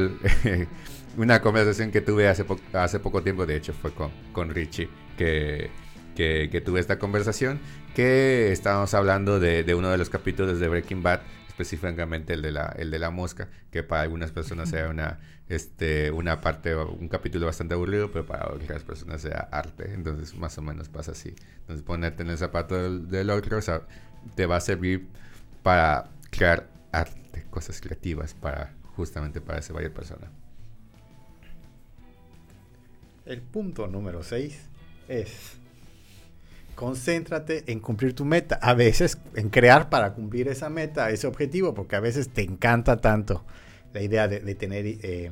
una 1.17 1.39
conversación 1.39 1.91
que 1.91 2.01
tuve 2.01 2.27
hace, 2.27 2.43
hace 2.73 2.99
poco 2.99 3.21
tiempo, 3.21 3.45
de 3.45 3.57
hecho 3.57 3.73
fue 3.73 3.93
con, 3.93 4.09
con 4.33 4.49
Richie, 4.49 4.89
que, 5.19 5.69
que, 6.15 6.61
tuve 6.65 6.79
esta 6.79 6.97
conversación, 6.97 7.59
que 7.93 8.51
estábamos 8.51 8.95
hablando 8.95 9.39
de, 9.39 9.63
de, 9.63 9.75
uno 9.75 9.91
de 9.91 9.99
los 9.99 10.09
capítulos 10.09 10.59
de 10.59 10.67
Breaking 10.67 11.03
Bad, 11.03 11.21
específicamente 11.61 12.33
el 12.33 12.41
de 12.41 12.51
la, 12.51 12.73
el 12.77 12.91
de 12.91 12.99
la 12.99 13.11
mosca, 13.11 13.49
que 13.71 13.83
para 13.83 14.03
algunas 14.03 14.31
personas 14.31 14.69
sea 14.69 14.89
una, 14.89 15.19
este, 15.49 16.11
una 16.11 16.41
parte, 16.41 16.75
un 16.75 17.07
capítulo 17.07 17.45
bastante 17.45 17.73
aburrido, 17.73 18.11
pero 18.11 18.25
para 18.25 18.51
otras 18.51 18.83
personas 18.83 19.21
sea 19.21 19.49
arte, 19.51 19.93
entonces 19.93 20.35
más 20.35 20.57
o 20.57 20.61
menos 20.61 20.89
pasa 20.89 21.11
así. 21.11 21.35
Entonces 21.59 21.83
ponerte 21.83 22.23
en 22.23 22.29
el 22.29 22.37
zapato 22.37 22.75
del, 22.75 23.09
del 23.09 23.29
otro 23.29 23.57
o 23.57 23.61
sea, 23.61 23.83
te 24.35 24.45
va 24.45 24.57
a 24.57 24.61
servir 24.61 25.07
para 25.63 26.09
crear 26.29 26.69
arte, 26.91 27.45
cosas 27.49 27.79
creativas 27.81 28.33
para 28.33 28.73
justamente 28.95 29.41
para 29.41 29.59
esa 29.59 29.73
vaya 29.73 29.93
persona. 29.93 30.31
El 33.25 33.41
punto 33.41 33.87
número 33.87 34.23
6 34.23 34.69
es 35.07 35.60
concéntrate 36.75 37.63
en 37.71 37.79
cumplir 37.79 38.13
tu 38.13 38.25
meta. 38.25 38.59
A 38.61 38.73
veces 38.73 39.17
en 39.35 39.49
crear 39.49 39.89
para 39.89 40.13
cumplir 40.13 40.47
esa 40.47 40.69
meta, 40.69 41.09
ese 41.09 41.27
objetivo, 41.27 41.73
porque 41.73 41.95
a 41.95 41.99
veces 41.99 42.29
te 42.29 42.41
encanta 42.41 43.01
tanto 43.01 43.43
la 43.93 44.01
idea 44.01 44.27
de, 44.27 44.55
tener 44.55 44.85
eh, 44.85 45.31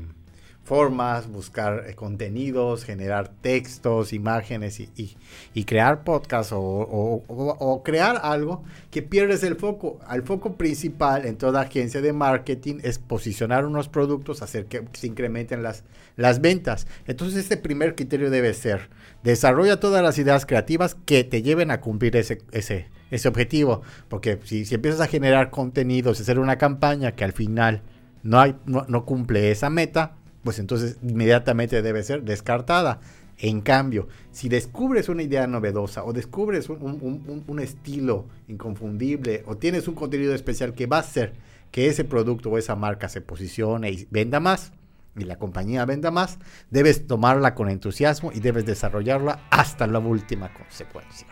formas, 0.69 1.27
buscar 1.27 1.85
eh, 1.87 1.95
contenidos, 1.95 2.85
generar 2.85 3.29
textos, 3.41 4.13
imágenes 4.13 4.79
y, 4.79 5.63
crear 5.65 6.03
podcasts 6.03 6.53
o, 6.55 7.81
crear 7.83 8.19
algo 8.21 8.63
que 8.91 9.01
pierdes 9.01 9.41
el 9.41 9.55
foco. 9.55 9.99
El 10.13 10.21
foco 10.21 10.57
principal 10.57 11.25
en 11.25 11.37
toda 11.37 11.61
agencia 11.61 12.01
de 12.01 12.13
marketing 12.13 12.81
es 12.83 12.99
posicionar 12.99 13.65
unos 13.65 13.89
productos, 13.89 14.43
hacer 14.43 14.65
que 14.65 14.85
se 14.93 15.07
incrementen 15.07 15.63
las, 15.63 15.83
las 16.15 16.39
ventas. 16.39 16.85
Entonces 17.07 17.39
este 17.39 17.57
primer 17.57 17.95
criterio 17.95 18.29
debe 18.29 18.53
ser, 18.53 18.89
desarrolla 19.23 19.79
todas 19.79 20.03
las 20.03 20.17
ideas 20.17 20.45
creativas 20.45 20.95
que 21.05 21.23
te 21.23 21.41
lleven 21.41 21.71
a 21.71 21.81
cumplir 21.81 22.15
ese, 22.15 22.39
ese, 22.51 22.87
ese 23.11 23.27
objetivo. 23.27 23.81
Porque 24.07 24.39
si, 24.43 24.65
si 24.65 24.75
empiezas 24.75 25.01
a 25.01 25.07
generar 25.07 25.49
contenidos, 25.49 26.19
hacer 26.19 26.39
una 26.39 26.57
campaña 26.57 27.13
que 27.13 27.23
al 27.23 27.33
final 27.33 27.81
no, 28.23 28.39
hay, 28.39 28.55
no 28.65 29.05
cumple 29.05 29.51
esa 29.51 29.69
meta, 29.69 30.15
pues 30.43 30.59
entonces 30.59 30.97
inmediatamente 31.03 31.81
debe 31.81 32.03
ser 32.03 32.23
descartada. 32.23 32.99
En 33.41 33.61
cambio, 33.61 34.09
si 34.31 34.49
descubres 34.49 35.07
una 35.07 35.23
idea 35.23 35.47
novedosa 35.47 36.03
o 36.03 36.11
descubres 36.11 36.67
un, 36.69 37.59
estilo 37.61 38.25
inconfundible 38.49 39.43
o 39.45 39.55
tienes 39.55 39.87
un 39.87 39.95
contenido 39.95 40.35
especial 40.35 40.73
que 40.73 40.87
va 40.87 40.97
a 40.97 41.01
hacer 41.01 41.33
que 41.71 41.87
ese 41.87 42.03
producto 42.03 42.49
o 42.49 42.57
esa 42.57 42.75
marca 42.75 43.07
se 43.07 43.21
posicione 43.21 43.91
y 43.91 44.07
venda 44.11 44.41
más, 44.41 44.73
y 45.17 45.23
la 45.23 45.37
compañía 45.37 45.85
venda 45.85 46.11
más, 46.11 46.39
debes 46.69 47.07
tomarla 47.07 47.55
con 47.55 47.69
entusiasmo 47.69 48.31
y 48.31 48.39
debes 48.39 48.65
desarrollarla 48.65 49.41
hasta 49.49 49.87
la 49.87 49.99
última 49.99 50.53
consecuencia. 50.53 51.27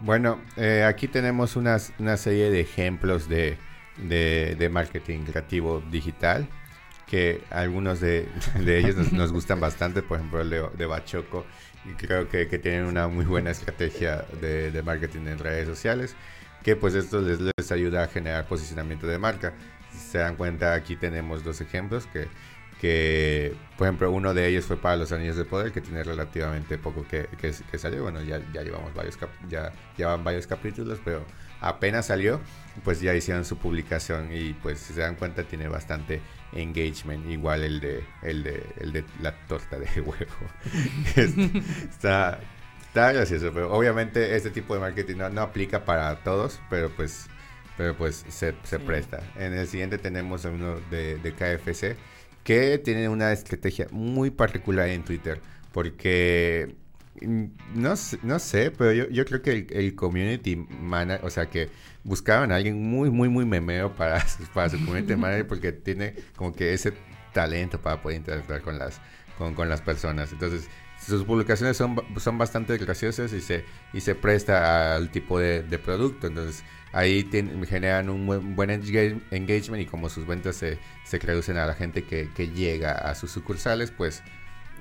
Bueno, 0.00 0.40
eh, 0.56 0.84
aquí 0.86 1.08
tenemos 1.08 1.56
una 1.56 1.78
serie 2.16 2.50
de 2.50 2.60
ejemplos 2.60 3.28
de, 3.28 3.58
de 3.96 4.68
marketing 4.70 5.24
creativo 5.24 5.82
digital 5.90 6.48
que 7.10 7.42
algunos 7.50 8.00
de, 8.00 8.28
ellos 8.66 9.12
nos, 9.12 9.32
gustan 9.32 9.58
bastante, 9.60 10.00
por 10.00 10.18
ejemplo 10.18 10.40
el 10.40 10.50
de, 10.50 10.86
Bachoco, 10.86 11.44
y 11.84 11.94
creo 11.94 12.28
que, 12.28 12.46
tienen 12.46 12.84
una 12.84 13.08
muy 13.08 13.24
buena 13.24 13.50
estrategia 13.50 14.24
de, 14.40 14.80
marketing 14.84 15.26
en 15.26 15.38
redes 15.38 15.66
sociales, 15.66 16.14
que 16.62 16.76
pues 16.76 16.94
esto 16.94 17.20
les, 17.20 17.40
les 17.40 17.72
ayuda 17.72 18.04
a 18.04 18.06
generar 18.06 18.46
posicionamiento 18.46 19.08
de 19.08 19.18
marca. 19.18 19.52
Se 20.10 20.18
dan 20.18 20.36
cuenta, 20.36 20.74
aquí 20.74 20.96
tenemos 20.96 21.44
dos 21.44 21.60
ejemplos 21.60 22.06
que, 22.06 22.28
que, 22.80 23.54
por 23.76 23.86
ejemplo, 23.86 24.10
uno 24.10 24.34
de 24.34 24.48
ellos 24.48 24.64
fue 24.64 24.76
para 24.76 24.96
los 24.96 25.12
Anillos 25.12 25.36
de 25.36 25.44
Poder, 25.44 25.70
que 25.70 25.80
tiene 25.80 26.02
relativamente 26.02 26.78
poco 26.78 27.06
que, 27.06 27.28
que, 27.38 27.78
salió. 27.78 28.02
Bueno, 28.02 28.22
ya, 28.22 28.40
ya 28.52 28.62
llevamos 28.62 28.94
varios, 28.94 29.18
ya 29.48 29.72
llevan 29.96 30.24
varios 30.24 30.46
capítulos, 30.46 30.98
pero 31.04 31.24
apenas 31.60 32.06
salió, 32.06 32.40
pues 32.84 33.00
ya 33.00 33.14
hicieron 33.14 33.44
su 33.44 33.58
publicación 33.58 34.32
y 34.32 34.54
pues 34.54 34.78
si 34.78 34.94
se 34.94 35.00
dan 35.00 35.14
cuenta 35.14 35.44
tiene 35.44 35.68
bastante 35.68 36.20
engagement, 36.52 37.28
igual 37.30 37.62
el 37.62 37.80
de, 37.80 38.04
el 38.22 38.42
de, 38.42 38.66
el 38.78 38.92
de 38.92 39.04
la 39.20 39.32
torta 39.46 39.78
de 39.78 39.86
huevo. 40.00 40.16
está, 41.16 42.40
está 42.86 43.12
gracioso, 43.12 43.52
pero 43.52 43.72
obviamente 43.72 44.34
este 44.34 44.50
tipo 44.50 44.74
de 44.74 44.80
marketing 44.80 45.16
no, 45.32 45.42
aplica 45.42 45.84
para 45.84 46.16
todos, 46.24 46.60
pero 46.70 46.90
pues, 46.90 47.28
pero 47.80 47.96
pues 47.96 48.26
se, 48.28 48.54
se 48.62 48.78
presta. 48.78 49.22
En 49.36 49.54
el 49.54 49.66
siguiente 49.66 49.96
tenemos 49.96 50.44
a 50.44 50.50
uno 50.50 50.78
de, 50.90 51.16
de 51.16 51.32
KFC 51.32 51.96
que 52.44 52.76
tiene 52.76 53.08
una 53.08 53.32
estrategia 53.32 53.86
muy 53.90 54.28
particular 54.30 54.90
en 54.90 55.02
Twitter, 55.02 55.40
porque 55.72 56.74
mm, 57.22 57.44
no, 57.76 57.94
no 58.22 58.38
sé, 58.38 58.70
pero 58.70 58.92
yo, 58.92 59.08
yo 59.08 59.24
creo 59.24 59.40
que 59.40 59.66
el, 59.70 59.94
community 59.94 60.56
manager, 60.56 61.24
o 61.24 61.30
sea 61.30 61.48
que 61.48 61.70
buscaban 62.04 62.52
a 62.52 62.56
alguien 62.56 62.82
muy, 62.82 63.08
muy, 63.08 63.30
muy 63.30 63.46
memeo 63.46 63.94
para, 63.94 64.22
para 64.52 64.68
su 64.68 64.76
community 64.84 65.16
manager 65.16 65.46
porque 65.46 65.72
tiene 65.72 66.16
como 66.36 66.52
que 66.52 66.74
ese 66.74 66.92
talento 67.32 67.80
para 67.80 68.02
poder 68.02 68.18
interactuar 68.18 68.60
con 68.60 68.78
las, 68.78 69.00
con, 69.38 69.54
con 69.54 69.70
las 69.70 69.80
personas. 69.80 70.32
Entonces, 70.32 70.68
sus 70.98 71.24
publicaciones 71.24 71.78
son, 71.78 71.96
son 72.18 72.36
bastante 72.36 72.76
graciosas 72.76 73.32
y 73.32 73.40
se, 73.40 73.64
y 73.94 74.02
se 74.02 74.14
presta 74.14 74.94
al 74.96 75.10
tipo 75.10 75.38
de, 75.38 75.62
de 75.62 75.78
producto. 75.78 76.26
Entonces, 76.26 76.62
ahí 76.92 77.28
generan 77.68 78.08
un 78.10 78.54
buen, 78.56 78.70
engagement 78.70 79.82
y 79.82 79.86
como 79.86 80.08
sus 80.08 80.26
ventas 80.26 80.56
se, 80.56 80.78
se 81.04 81.18
reducen 81.18 81.56
a 81.56 81.66
la 81.66 81.74
gente 81.74 82.04
que, 82.04 82.28
que, 82.34 82.48
llega 82.48 82.92
a 82.92 83.14
sus 83.14 83.30
sucursales, 83.30 83.90
pues 83.90 84.22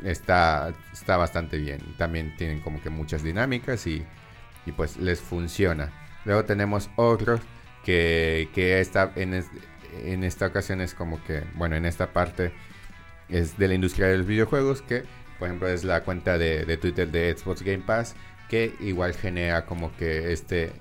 está, 0.03 0.73
está 0.91 1.17
bastante 1.17 1.57
bien. 1.57 1.79
También 1.97 2.35
tienen 2.35 2.61
como 2.61 2.81
que 2.81 2.89
muchas 2.89 3.23
dinámicas 3.23 3.85
y, 3.87 4.05
y 4.65 4.71
pues 4.71 4.97
les 4.97 5.19
funciona. 5.19 5.91
Luego 6.25 6.45
tenemos 6.45 6.89
otros 6.95 7.41
que, 7.83 8.49
que 8.53 8.79
está 8.79 9.11
en, 9.15 9.45
en 10.03 10.23
esta 10.23 10.47
ocasión 10.47 10.81
es 10.81 10.93
como 10.93 11.23
que, 11.23 11.43
bueno, 11.55 11.75
en 11.75 11.85
esta 11.85 12.11
parte 12.11 12.51
es 13.29 13.57
de 13.57 13.67
la 13.67 13.75
industria 13.75 14.07
de 14.07 14.17
los 14.17 14.27
videojuegos 14.27 14.81
que, 14.81 15.03
por 15.37 15.47
ejemplo, 15.47 15.67
es 15.67 15.83
la 15.83 16.03
cuenta 16.03 16.37
de, 16.37 16.65
de 16.65 16.77
Twitter 16.77 17.07
de 17.09 17.35
Xbox 17.37 17.61
Game 17.61 17.83
Pass 17.85 18.15
que 18.49 18.75
igual 18.79 19.13
genera 19.13 19.65
como 19.65 19.95
que 19.95 20.33
este, 20.33 20.73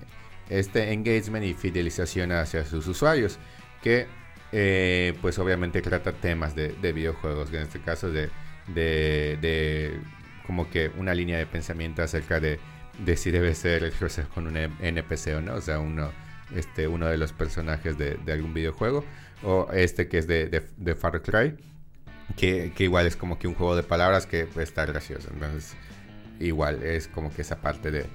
este 0.49 0.91
engagement 0.91 1.45
y 1.45 1.53
fidelización 1.53 2.31
hacia 2.31 2.65
sus 2.65 2.87
usuarios 2.87 3.39
que 3.81 4.07
eh, 4.51 5.13
pues 5.21 5.37
obviamente 5.37 5.81
trata 5.81 6.11
temas 6.11 6.55
de, 6.55 6.69
de, 6.69 6.91
videojuegos, 6.91 7.53
en 7.53 7.61
este 7.61 7.79
caso 7.79 8.11
de, 8.11 8.29
de, 8.67 9.99
como 10.45 10.69
que 10.69 10.91
una 10.97 11.13
línea 11.13 11.37
de 11.37 11.45
pensamiento 11.45 12.01
acerca 12.01 12.39
de 12.39 12.59
si 13.15 13.31
debe 13.31 13.53
ser 13.53 13.83
el 13.83 13.93
con 14.33 14.47
un 14.47 14.57
NPC 14.57 15.35
o 15.37 15.41
no, 15.41 15.55
o 15.55 15.61
sea, 15.61 15.79
uno, 15.79 16.11
este, 16.55 16.87
uno 16.87 17.07
de 17.07 17.17
los 17.17 17.31
personajes 17.31 17.97
de, 17.97 18.17
algún 18.31 18.53
videojuego, 18.53 19.05
o 19.43 19.69
este 19.71 20.07
que 20.07 20.17
es 20.17 20.27
de, 20.27 20.95
Far 20.97 21.21
Cry, 21.21 21.55
que, 22.35 22.73
igual 22.79 23.05
es 23.05 23.15
como 23.15 23.37
que 23.37 23.47
un 23.47 23.53
juego 23.53 23.75
de 23.75 23.83
palabras 23.83 24.25
que 24.25 24.47
está 24.57 24.85
gracioso, 24.85 25.29
entonces 25.31 25.75
igual 26.39 26.81
es 26.83 27.07
como 27.07 27.31
que 27.31 27.43
esa 27.43 27.61
parte 27.61 27.91
de, 27.91 28.05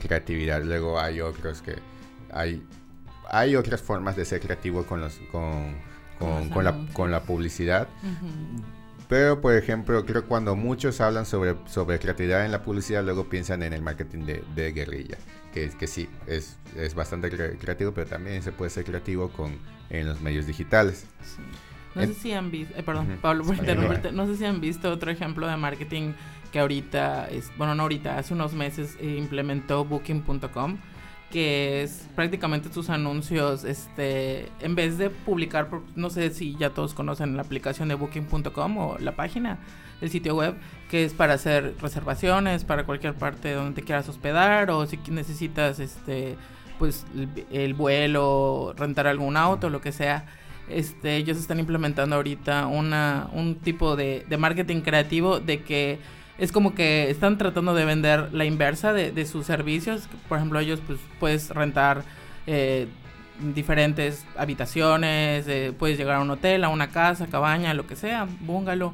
creatividad. 0.00 0.62
Luego 0.62 0.98
hay 1.00 1.20
otros 1.20 1.62
que 1.62 1.76
hay, 2.30 2.62
hay 3.30 3.56
otras 3.56 3.80
formas 3.82 4.16
de 4.16 4.24
ser 4.24 4.40
creativo 4.40 4.84
con 4.84 5.00
los, 5.00 5.14
con, 5.30 5.76
con, 6.18 6.48
con 6.50 6.64
la, 6.64 6.74
con 6.92 7.10
la 7.10 7.22
publicidad. 7.22 7.88
Pero, 9.08 9.40
por 9.42 9.54
ejemplo, 9.54 10.06
creo 10.06 10.22
que 10.22 10.28
cuando 10.28 10.56
muchos 10.56 11.00
hablan 11.00 11.26
sobre, 11.26 11.54
sobre 11.66 11.98
creatividad 11.98 12.46
en 12.46 12.52
la 12.52 12.62
publicidad, 12.62 13.04
luego 13.04 13.28
piensan 13.28 13.62
en 13.62 13.74
el 13.74 13.82
marketing 13.82 14.24
de, 14.24 14.42
de 14.54 14.72
guerrilla. 14.72 15.18
Que, 15.52 15.68
que 15.68 15.86
sí, 15.86 16.08
es, 16.26 16.56
es 16.78 16.94
bastante 16.94 17.30
cre- 17.30 17.58
creativo, 17.58 17.92
pero 17.92 18.06
también 18.06 18.42
se 18.42 18.52
puede 18.52 18.70
ser 18.70 18.84
creativo 18.84 19.28
con, 19.28 19.58
en 19.90 20.06
los 20.06 20.22
medios 20.22 20.46
digitales. 20.46 21.04
Sí. 21.22 21.42
No 21.94 22.00
En- 22.00 22.14
sé 22.14 22.20
si 22.20 22.32
han 22.32 22.50
visto, 22.50 22.74
eh, 22.74 22.82
perdón. 22.82 23.18
Pablo, 23.20 23.44
por 23.44 23.54
interrumpirte, 23.56 24.12
no 24.12 24.26
sé 24.26 24.36
si 24.38 24.46
han 24.46 24.62
visto 24.62 24.90
otro 24.90 25.10
ejemplo 25.10 25.46
de 25.46 25.58
marketing 25.58 26.12
que 26.52 26.60
ahorita, 26.60 27.28
es, 27.28 27.50
bueno, 27.56 27.74
no 27.74 27.82
ahorita, 27.82 28.18
hace 28.18 28.34
unos 28.34 28.52
meses 28.52 28.96
eh, 29.00 29.16
implementó 29.18 29.84
Booking.com, 29.84 30.76
que 31.30 31.82
es 31.82 32.08
prácticamente 32.14 32.68
tus 32.68 32.90
anuncios, 32.90 33.64
este, 33.64 34.50
en 34.60 34.74
vez 34.74 34.98
de 34.98 35.08
publicar, 35.08 35.68
no 35.96 36.10
sé 36.10 36.30
si 36.30 36.54
ya 36.56 36.70
todos 36.70 36.92
conocen 36.92 37.36
la 37.36 37.42
aplicación 37.42 37.88
de 37.88 37.94
Booking.com 37.94 38.78
o 38.78 38.98
la 38.98 39.16
página, 39.16 39.58
el 40.02 40.10
sitio 40.10 40.36
web, 40.36 40.54
que 40.90 41.04
es 41.04 41.14
para 41.14 41.34
hacer 41.34 41.74
reservaciones 41.80 42.64
para 42.64 42.84
cualquier 42.84 43.14
parte 43.14 43.52
donde 43.52 43.80
te 43.80 43.82
quieras 43.82 44.08
hospedar 44.08 44.70
o 44.70 44.86
si 44.86 44.98
necesitas, 45.08 45.78
este, 45.80 46.36
pues 46.78 47.06
el, 47.14 47.46
el 47.50 47.74
vuelo, 47.74 48.74
rentar 48.76 49.06
algún 49.06 49.38
auto, 49.38 49.70
lo 49.70 49.80
que 49.80 49.92
sea. 49.92 50.26
Este, 50.68 51.16
ellos 51.16 51.38
están 51.38 51.58
implementando 51.60 52.16
ahorita 52.16 52.66
una, 52.66 53.28
un 53.32 53.56
tipo 53.56 53.96
de, 53.96 54.24
de 54.28 54.36
marketing 54.36 54.80
creativo 54.82 55.40
de 55.40 55.62
que 55.62 55.98
es 56.38 56.52
como 56.52 56.74
que 56.74 57.10
están 57.10 57.38
tratando 57.38 57.74
de 57.74 57.84
vender 57.84 58.32
la 58.32 58.44
inversa 58.44 58.92
de, 58.92 59.12
de 59.12 59.26
sus 59.26 59.46
servicios. 59.46 60.08
Por 60.28 60.38
ejemplo, 60.38 60.58
ellos 60.60 60.80
pues 60.86 60.98
puedes 61.20 61.50
rentar 61.50 62.04
eh, 62.46 62.88
diferentes 63.54 64.24
habitaciones, 64.36 65.46
eh, 65.48 65.72
puedes 65.76 65.98
llegar 65.98 66.16
a 66.16 66.20
un 66.20 66.30
hotel, 66.30 66.64
a 66.64 66.68
una 66.68 66.88
casa, 66.88 67.26
cabaña, 67.26 67.74
lo 67.74 67.86
que 67.86 67.96
sea, 67.96 68.26
bungalow. 68.40 68.92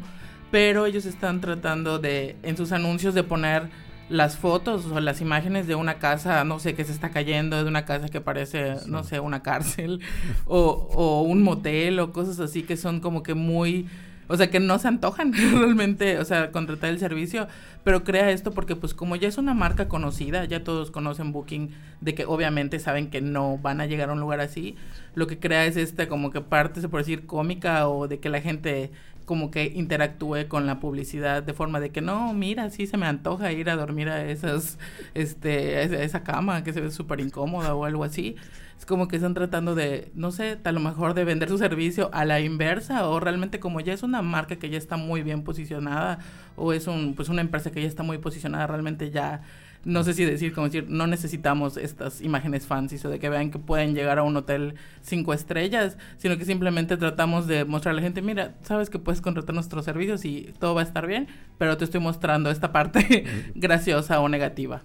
Pero 0.51 0.87
ellos 0.87 1.05
están 1.05 1.41
tratando 1.41 1.99
de, 1.99 2.37
en 2.43 2.57
sus 2.57 2.73
anuncios, 2.73 3.15
de 3.15 3.23
poner 3.23 3.69
las 4.09 4.39
fotos 4.39 4.87
o 4.87 5.01
las 5.01 5.21
imágenes 5.21 5.67
de 5.67 5.75
una 5.75 5.95
casa, 5.95 6.43
no 6.45 6.59
sé, 6.59 6.75
que 6.75 6.85
se 6.85 6.93
está 6.93 7.11
cayendo, 7.11 7.63
de 7.63 7.69
una 7.69 7.85
casa 7.85 8.09
que 8.09 8.23
parece, 8.23 8.77
no 8.87 9.05
sé, 9.05 9.21
una 9.21 9.43
cárcel, 9.43 10.01
o, 10.47 10.89
o 10.95 11.23
un 11.23 11.43
motel, 11.43 12.01
o 12.01 12.13
cosas 12.13 12.41
así 12.41 12.63
que 12.63 12.77
son 12.77 13.01
como 13.01 13.23
que 13.23 13.35
muy, 13.35 13.87
o 14.29 14.37
sea, 14.37 14.51
que 14.51 14.61
no 14.61 14.79
se 14.79 14.89
antojan 14.89 15.33
realmente, 15.33 16.19
o 16.19 16.25
sea, 16.25 16.53
contratar 16.53 16.91
el 16.91 16.99
servicio, 16.99 17.49
pero 17.83 18.05
crea 18.05 18.31
esto 18.31 18.53
porque 18.53 18.77
pues 18.77 18.95
como 18.95 19.17
ya 19.17 19.29
es 19.29 19.39
una 19.39 19.55
marca 19.55 19.89
conocida, 19.89 20.45
ya 20.45 20.63
todos 20.63 20.91
conocen 20.91 21.33
Booking, 21.33 21.71
de 22.01 22.15
que 22.15 22.25
obviamente 22.27 22.79
saben 22.79 23.11
que 23.11 23.21
no 23.21 23.59
van 23.59 23.81
a 23.81 23.87
llegar 23.87 24.11
a 24.11 24.13
un 24.13 24.21
lugar 24.21 24.41
así, 24.41 24.77
lo 25.15 25.27
que 25.27 25.39
crea 25.39 25.67
es 25.67 25.77
esta 25.77 26.09
como 26.09 26.31
que 26.31 26.41
parte, 26.41 26.81
se 26.81 26.89
puede 26.89 27.05
decir, 27.05 27.27
cómica 27.27 27.89
o 27.89 28.07
de 28.07 28.21
que 28.21 28.29
la 28.29 28.41
gente 28.41 28.93
como 29.29 29.53
que 29.53 29.67
interactúe 29.77 30.49
con 30.49 30.67
la 30.67 30.81
publicidad 30.81 31.45
de 31.45 31.55
forma 31.55 31.81
de 31.81 31.91
que 31.93 32.01
no, 32.01 32.35
mira, 32.35 32.71
sí 32.71 32.87
se 32.89 32.97
me 32.97 33.07
antoja 33.07 33.53
ir 33.53 33.71
a 33.71 33.77
dormir 33.77 34.09
a 34.09 34.25
esas, 34.29 34.79
este, 35.15 35.77
a 35.77 35.83
esa- 36.03 36.25
cama 36.25 36.65
que 36.65 36.73
se 36.73 36.81
ve 36.81 36.91
súper 36.91 37.21
incómoda 37.21 37.75
o 37.77 37.85
algo 37.85 38.05
así. 38.05 38.37
Es 38.79 38.87
como 38.87 39.09
que 39.09 39.17
están 39.17 39.35
tratando 39.35 39.75
de, 39.75 40.11
no 40.15 40.31
sé, 40.31 40.59
a 40.65 40.73
lo 40.73 40.81
mejor 40.81 41.15
de 41.15 41.25
vender 41.25 41.49
su 41.49 41.59
servicio 41.59 42.11
a 42.13 42.25
la 42.25 42.41
inversa 42.41 43.09
o 43.09 43.21
realmente 43.21 43.61
como 43.61 43.81
ya 43.81 43.93
es 43.93 44.03
una 44.03 44.23
marca 44.23 44.57
que 44.57 44.71
ya 44.71 44.79
está 44.79 44.97
muy 44.97 45.23
bien 45.23 45.43
posicionada 45.45 46.19
o 46.57 46.73
es 46.73 46.87
un, 46.87 47.15
pues 47.15 47.29
una 47.29 47.41
empresa 47.43 47.71
que 47.73 47.83
ya 47.83 47.89
está 47.89 48.03
muy 48.05 48.19
posicionada, 48.19 48.67
realmente 48.67 49.11
ya 49.11 49.43
no 49.85 50.05
sé 50.05 50.15
si 50.15 50.25
decir, 50.25 50.53
como 50.53 50.67
decir, 50.67 50.87
no 50.89 51.07
necesitamos 51.07 51.77
estas 51.77 52.21
imágenes 52.21 52.67
fancies 52.67 53.05
o 53.05 53.11
de 53.11 53.19
que 53.19 53.29
vean 53.29 53.51
que 53.51 53.59
pueden 53.59 53.95
llegar 53.95 54.19
a 54.19 54.23
un 54.23 54.37
hotel 54.37 54.75
cinco 55.03 55.33
estrellas, 55.33 55.97
sino 56.19 56.37
que 56.37 56.45
simplemente 56.45 56.97
tratamos 56.97 57.47
de 57.47 57.65
mostrar 57.65 57.93
a 57.93 57.97
la 57.97 58.03
gente, 58.03 58.23
mira, 58.23 58.55
sabes 58.63 58.91
que 58.91 58.99
puedes 58.99 59.21
contratar 59.21 59.55
nuestros 59.55 59.85
servicios 59.85 60.25
y 60.25 60.53
todo 60.59 60.75
va 60.75 60.83
a 60.83 60.85
estar 60.85 61.07
bien, 61.07 61.29
pero 61.59 61.77
te 61.77 61.85
estoy 61.85 62.01
mostrando 62.01 62.51
esta 62.51 62.73
parte 62.73 63.25
graciosa 63.55 64.21
o 64.21 64.29
negativa. 64.29 64.83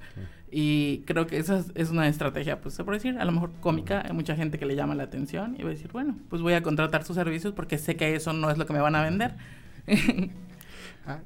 Y 0.55 0.99
creo 1.07 1.25
que 1.25 1.37
esa 1.37 1.57
es, 1.57 1.71
es 1.73 1.89
una 1.89 2.07
estrategia, 2.07 2.61
pues 2.61 2.75
se 2.75 2.83
puede 2.83 2.99
decir, 2.99 3.17
a 3.17 3.25
lo 3.25 3.31
mejor 3.31 3.51
cómica, 3.59 4.03
hay 4.05 4.13
mucha 4.13 4.35
gente 4.35 4.59
que 4.59 4.67
le 4.67 4.75
llama 4.75 4.93
la 4.93 5.03
atención 5.03 5.55
y 5.57 5.63
va 5.63 5.69
a 5.69 5.73
decir, 5.73 5.91
bueno, 5.91 6.15
pues 6.29 6.43
voy 6.43 6.53
a 6.53 6.61
contratar 6.61 7.03
sus 7.03 7.15
servicios 7.15 7.53
porque 7.53 7.79
sé 7.79 7.95
que 7.95 8.15
eso 8.15 8.33
no 8.33 8.51
es 8.51 8.59
lo 8.59 8.67
que 8.67 8.73
me 8.73 8.79
van 8.79 8.95
a 8.95 9.03
vender. 9.03 9.35
Ah, 11.05 11.19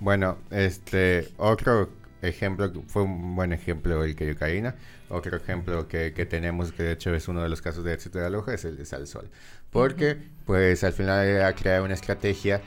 Bueno, 0.00 0.38
este, 0.50 1.28
otro 1.36 1.88
ejemplo, 2.22 2.72
fue 2.86 3.02
un 3.02 3.34
buen 3.36 3.52
ejemplo 3.52 4.04
el 4.04 4.14
Karina. 4.36 4.74
Otro 5.08 5.36
ejemplo 5.36 5.88
que, 5.88 6.12
que 6.12 6.26
tenemos, 6.26 6.72
que 6.72 6.82
de 6.82 6.92
hecho 6.92 7.14
es 7.14 7.28
uno 7.28 7.42
de 7.42 7.48
los 7.48 7.62
casos 7.62 7.84
de 7.84 7.94
éxito 7.94 8.18
de 8.18 8.26
Aloha, 8.26 8.54
es 8.54 8.64
el 8.64 8.76
de 8.76 8.84
Sal 8.84 9.06
Sol. 9.06 9.28
Porque, 9.70 10.16
pues, 10.46 10.82
al 10.84 10.92
final 10.92 11.24
era 11.26 11.52
crear 11.54 11.82
una 11.82 11.94
estrategia 11.94 12.60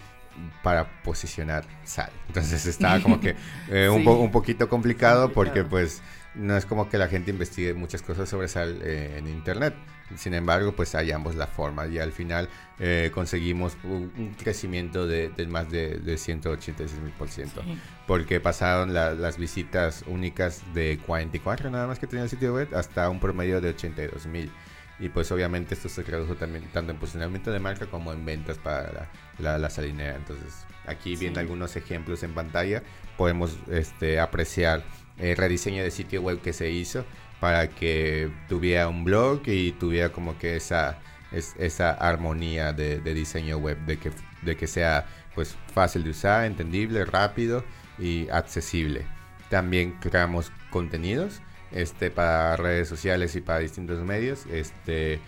para 0.64 1.02
posicionar 1.04 1.66
sal. 1.84 2.10
Entonces 2.28 2.66
estaba 2.66 3.02
como 3.02 3.20
que 3.20 3.36
eh, 3.70 3.90
un, 3.90 4.00
Sí. 4.00 4.06
po- 4.06 4.16
un 4.20 4.32
poquito 4.32 4.70
complicado 4.70 5.32
porque, 5.34 5.64
pues, 5.64 6.02
no 6.36 6.56
es 6.58 6.66
como 6.66 6.90
que 6.90 6.98
la 6.98 7.08
gente 7.08 7.32
investigue 7.32 7.74
muchas 7.74 8.02
cosas 8.02 8.30
sobre 8.30 8.48
sal 8.48 8.80
eh, 8.84 9.16
en 9.18 9.28
internet. 9.28 9.74
Sin 10.18 10.34
embargo, 10.34 10.74
pues 10.76 10.92
hallamos 10.94 11.36
la 11.36 11.48
forma 11.48 11.88
y 11.88 11.98
al 12.00 12.12
final 12.12 12.50
eh, 12.80 13.12
conseguimos 13.14 13.78
un, 13.86 14.36
crecimiento 14.38 15.08
de, 15.08 15.30
de 15.30 15.48
más 15.48 15.70
de, 15.70 16.00
de 16.00 16.18
186 16.18 17.00
mil 17.02 17.14
por 17.14 17.30
ciento 17.30 17.62
Sí. 17.64 17.78
porque 18.08 18.42
pasaron 18.42 18.94
la- 18.94 19.14
las 19.14 19.38
visitas 19.38 20.04
únicas 20.08 20.64
de 20.74 21.00
44 21.06 21.70
nada 21.70 21.88
más 21.88 21.98
que 22.00 22.08
tenía 22.08 22.24
el 22.24 22.30
sitio 22.30 22.54
web 22.54 22.68
hasta 22.76 23.10
un 23.10 23.20
promedio 23.22 23.62
de 23.62 23.70
82 23.70 24.26
mil. 24.28 24.52
Y 25.00 25.10
pues 25.10 25.32
obviamente 25.32 25.74
esto 25.74 25.90
se 25.90 26.04
tradujo 26.04 26.36
también 26.36 26.66
tanto 26.74 26.92
en 26.92 26.98
posicionamiento 27.00 27.52
de 27.52 27.60
marca 27.60 27.86
como 27.88 28.12
en 28.14 28.24
ventas 28.26 28.58
para 28.58 28.92
la, 28.92 29.10
la, 29.40 29.58
la 29.58 29.70
salinera. 29.70 30.16
Entonces 30.18 30.66
aquí 30.86 31.16
viendo 31.16 31.40
Sí. 31.40 31.46
algunos 31.46 31.76
ejemplos 31.78 32.22
en 32.24 32.34
pantalla 32.34 32.84
podemos 33.18 33.58
este, 33.70 34.20
apreciar 34.20 34.84
el 35.18 35.36
rediseño 35.38 35.84
de 35.84 35.92
sitio 35.92 36.22
web 36.22 36.42
que 36.42 36.54
se 36.54 36.70
hizo 36.72 37.06
para 37.40 37.70
que 37.70 38.32
tuviera 38.50 38.88
un 38.88 39.04
blog 39.04 39.42
y 39.48 39.72
tuviera 39.74 40.10
como 40.12 40.38
que 40.38 40.56
esa, 40.56 41.00
es- 41.32 41.56
esa 41.58 41.92
armonía 41.92 42.74
de, 42.74 43.00
diseño 43.14 43.58
web, 43.58 43.78
de 43.86 43.98
que, 43.98 44.12
de 44.44 44.56
que 44.56 44.68
sea 44.68 45.06
pues 45.36 45.56
fácil 45.74 46.04
de 46.04 46.10
usar, 46.12 46.46
entendible, 46.46 47.06
rápido 47.06 47.64
y 47.98 48.28
accesible. 48.30 49.06
También 49.50 49.94
creamos 50.00 50.52
contenidos 50.70 51.42
este, 51.72 52.12
para 52.12 52.56
redes 52.58 52.88
sociales 52.90 53.36
y 53.36 53.42
para 53.42 53.60
distintos 53.60 54.04
medios, 54.04 54.46
este, 54.52 55.20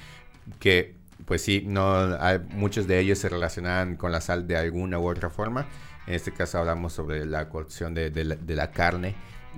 que 0.60 0.96
pues 1.26 1.42
sí, 1.42 1.64
no, 1.66 2.18
hay- 2.20 2.40
muchos 2.50 2.86
de 2.88 3.00
ellos 3.00 3.18
se 3.20 3.30
relacionaban 3.30 3.96
con 3.96 4.12
la 4.12 4.20
sal 4.22 4.46
de 4.48 4.58
alguna 4.58 5.00
u 5.00 5.08
otra 5.10 5.30
forma. 5.30 5.66
En 6.06 6.16
este 6.16 6.34
caso 6.34 6.58
hablamos 6.60 6.92
sobre 6.94 7.26
la 7.26 7.48
cocción 7.48 7.94
de, 7.94 8.10
de 8.10 8.56
la 8.56 8.72
carne, 8.72 9.16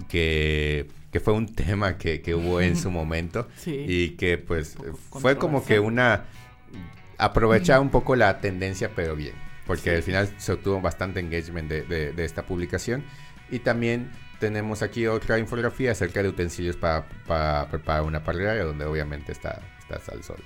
que, 0.10 0.88
que 1.12 1.20
fue 1.20 1.34
un 1.34 1.54
tema 1.56 1.98
que, 1.98 2.22
que 2.22 2.36
hubo 2.36 2.62
en 2.62 2.76
su 2.76 2.92
momento 2.92 3.48
Sí. 3.58 3.86
y 3.88 4.10
que 4.12 4.38
pues 4.38 4.76
fue 5.12 5.38
como 5.38 5.66
que 5.66 5.80
una 5.80 6.26
aprovechar 7.18 7.80
un 7.80 7.90
poco 7.90 8.16
la 8.16 8.40
tendencia 8.42 8.92
pero 8.96 9.16
bien 9.16 9.34
porque 9.66 9.90
Sí. 9.92 9.96
al 9.96 10.04
final 10.04 10.30
se 10.38 10.52
obtuvo 10.52 10.80
bastante 10.82 11.20
engagement 11.20 11.70
de, 11.70 11.84
de- 11.84 12.12
de 12.12 12.26
esta 12.26 12.44
publicación 12.46 13.04
y 13.50 13.60
también 13.60 14.12
tenemos 14.40 14.82
aquí 14.82 15.08
otra 15.08 15.40
infografía 15.40 15.92
acerca 15.94 16.22
de 16.22 16.30
utensilios 16.30 16.76
para, 16.76 17.08
para 17.26 17.68
preparar 17.70 18.04
una 18.04 18.24
parrilla 18.24 18.62
donde 18.64 18.86
obviamente 18.86 19.32
está, 19.32 19.62
está 19.80 20.12
al 20.12 20.24
sol 20.24 20.44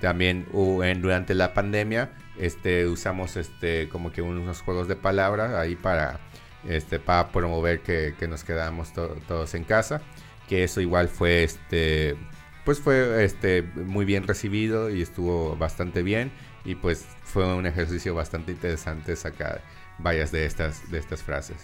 también 0.00 0.46
hubo 0.52 0.82
en, 0.82 1.02
durante 1.02 1.34
la 1.34 1.54
pandemia 1.54 2.10
este 2.38 2.86
usamos 2.86 3.36
este 3.36 3.88
como 3.90 4.10
que 4.10 4.22
unos 4.22 4.60
juegos 4.62 4.88
de 4.88 4.96
palabras 4.96 5.52
ahí 5.54 5.76
para 5.76 6.18
este 6.64 6.98
para 6.98 7.28
promover 7.30 7.80
que, 7.80 8.14
que 8.18 8.28
nos 8.28 8.44
quedamos 8.44 8.92
to- 8.92 9.16
todos 9.28 9.54
en 9.54 9.64
casa 9.64 10.00
que 10.48 10.64
eso 10.64 10.80
igual 10.80 11.08
fue 11.08 11.44
este 11.44 12.16
pues 12.64 12.80
fue 12.80 13.24
este 13.24 13.62
muy 13.62 14.04
bien 14.04 14.26
recibido 14.26 14.90
y 14.90 15.02
estuvo 15.02 15.56
bastante 15.56 16.02
bien 16.02 16.32
y 16.64 16.74
pues 16.74 17.06
fue 17.22 17.46
un 17.54 17.66
ejercicio 17.66 18.14
bastante 18.14 18.52
interesante 18.52 19.14
sacar 19.16 19.62
varias 19.98 20.32
de 20.32 20.46
estas 20.46 20.90
de 20.90 20.98
estas 20.98 21.22
frases 21.22 21.56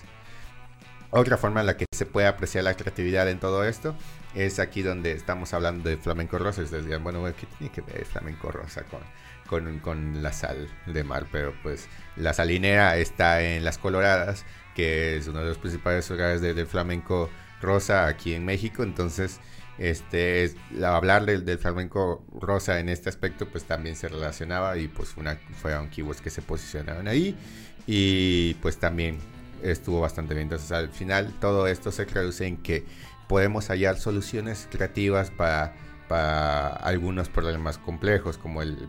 otra 1.10 1.36
forma 1.36 1.60
en 1.60 1.66
la 1.66 1.76
que 1.76 1.84
se 1.92 2.06
puede 2.06 2.26
apreciar 2.26 2.64
la 2.64 2.74
creatividad 2.74 3.28
en 3.28 3.38
todo 3.38 3.64
esto 3.64 3.94
es 4.34 4.58
aquí 4.58 4.80
donde 4.82 5.12
estamos 5.12 5.52
hablando 5.52 5.90
de 5.90 5.98
flamenco 5.98 6.38
rosa. 6.38 6.62
Y 6.62 6.64
ustedes 6.64 6.86
dirán, 6.86 7.04
bueno, 7.04 7.22
¿qué 7.36 7.46
tiene 7.58 7.70
que 7.72 7.82
ver 7.82 8.06
flamenco 8.06 8.50
rosa 8.50 8.84
con, 8.84 9.00
con, 9.46 9.78
con 9.80 10.22
la 10.22 10.32
sal 10.32 10.68
de 10.86 11.04
mar? 11.04 11.26
Pero 11.30 11.54
pues 11.62 11.86
la 12.16 12.32
salinera 12.32 12.96
está 12.96 13.42
en 13.42 13.62
Las 13.62 13.76
Coloradas, 13.76 14.46
que 14.74 15.16
es 15.16 15.28
uno 15.28 15.40
de 15.40 15.46
los 15.46 15.58
principales 15.58 16.08
lugares 16.10 16.40
de- 16.40 16.54
del 16.54 16.66
flamenco 16.66 17.28
rosa 17.60 18.06
aquí 18.06 18.34
en 18.34 18.44
México. 18.44 18.82
Entonces, 18.82 19.40
este 19.78 20.44
es, 20.44 20.56
la- 20.72 20.96
hablar 20.96 21.26
del, 21.26 21.58
flamenco 21.58 22.24
rosa 22.40 22.78
en 22.80 22.88
este 22.88 23.08
aspecto, 23.08 23.46
pues 23.48 23.64
también 23.64 23.96
se 23.96 24.08
relacionaba 24.08 24.76
y 24.78 24.88
pues 24.88 25.16
una, 25.16 25.36
fueron 25.60 25.88
keywords 25.88 26.20
que 26.20 26.30
se 26.30 26.42
posicionaron 26.42 27.08
ahí. 27.08 27.36
Y 27.86 28.54
pues 28.54 28.78
también 28.78 29.18
estuvo 29.62 30.00
bastante 30.00 30.34
bien. 30.34 30.44
Entonces 30.44 30.72
al 30.72 30.88
final 30.90 31.32
todo 31.40 31.66
esto 31.66 31.90
se 31.92 32.06
traduce 32.06 32.46
en 32.46 32.56
que 32.58 32.84
podemos 33.28 33.68
hallar 33.68 33.98
soluciones 33.98 34.68
creativas 34.70 35.30
para, 35.30 35.74
algunos 36.82 37.30
problemas 37.30 37.78
complejos, 37.78 38.36
como 38.36 38.60
el, 38.60 38.86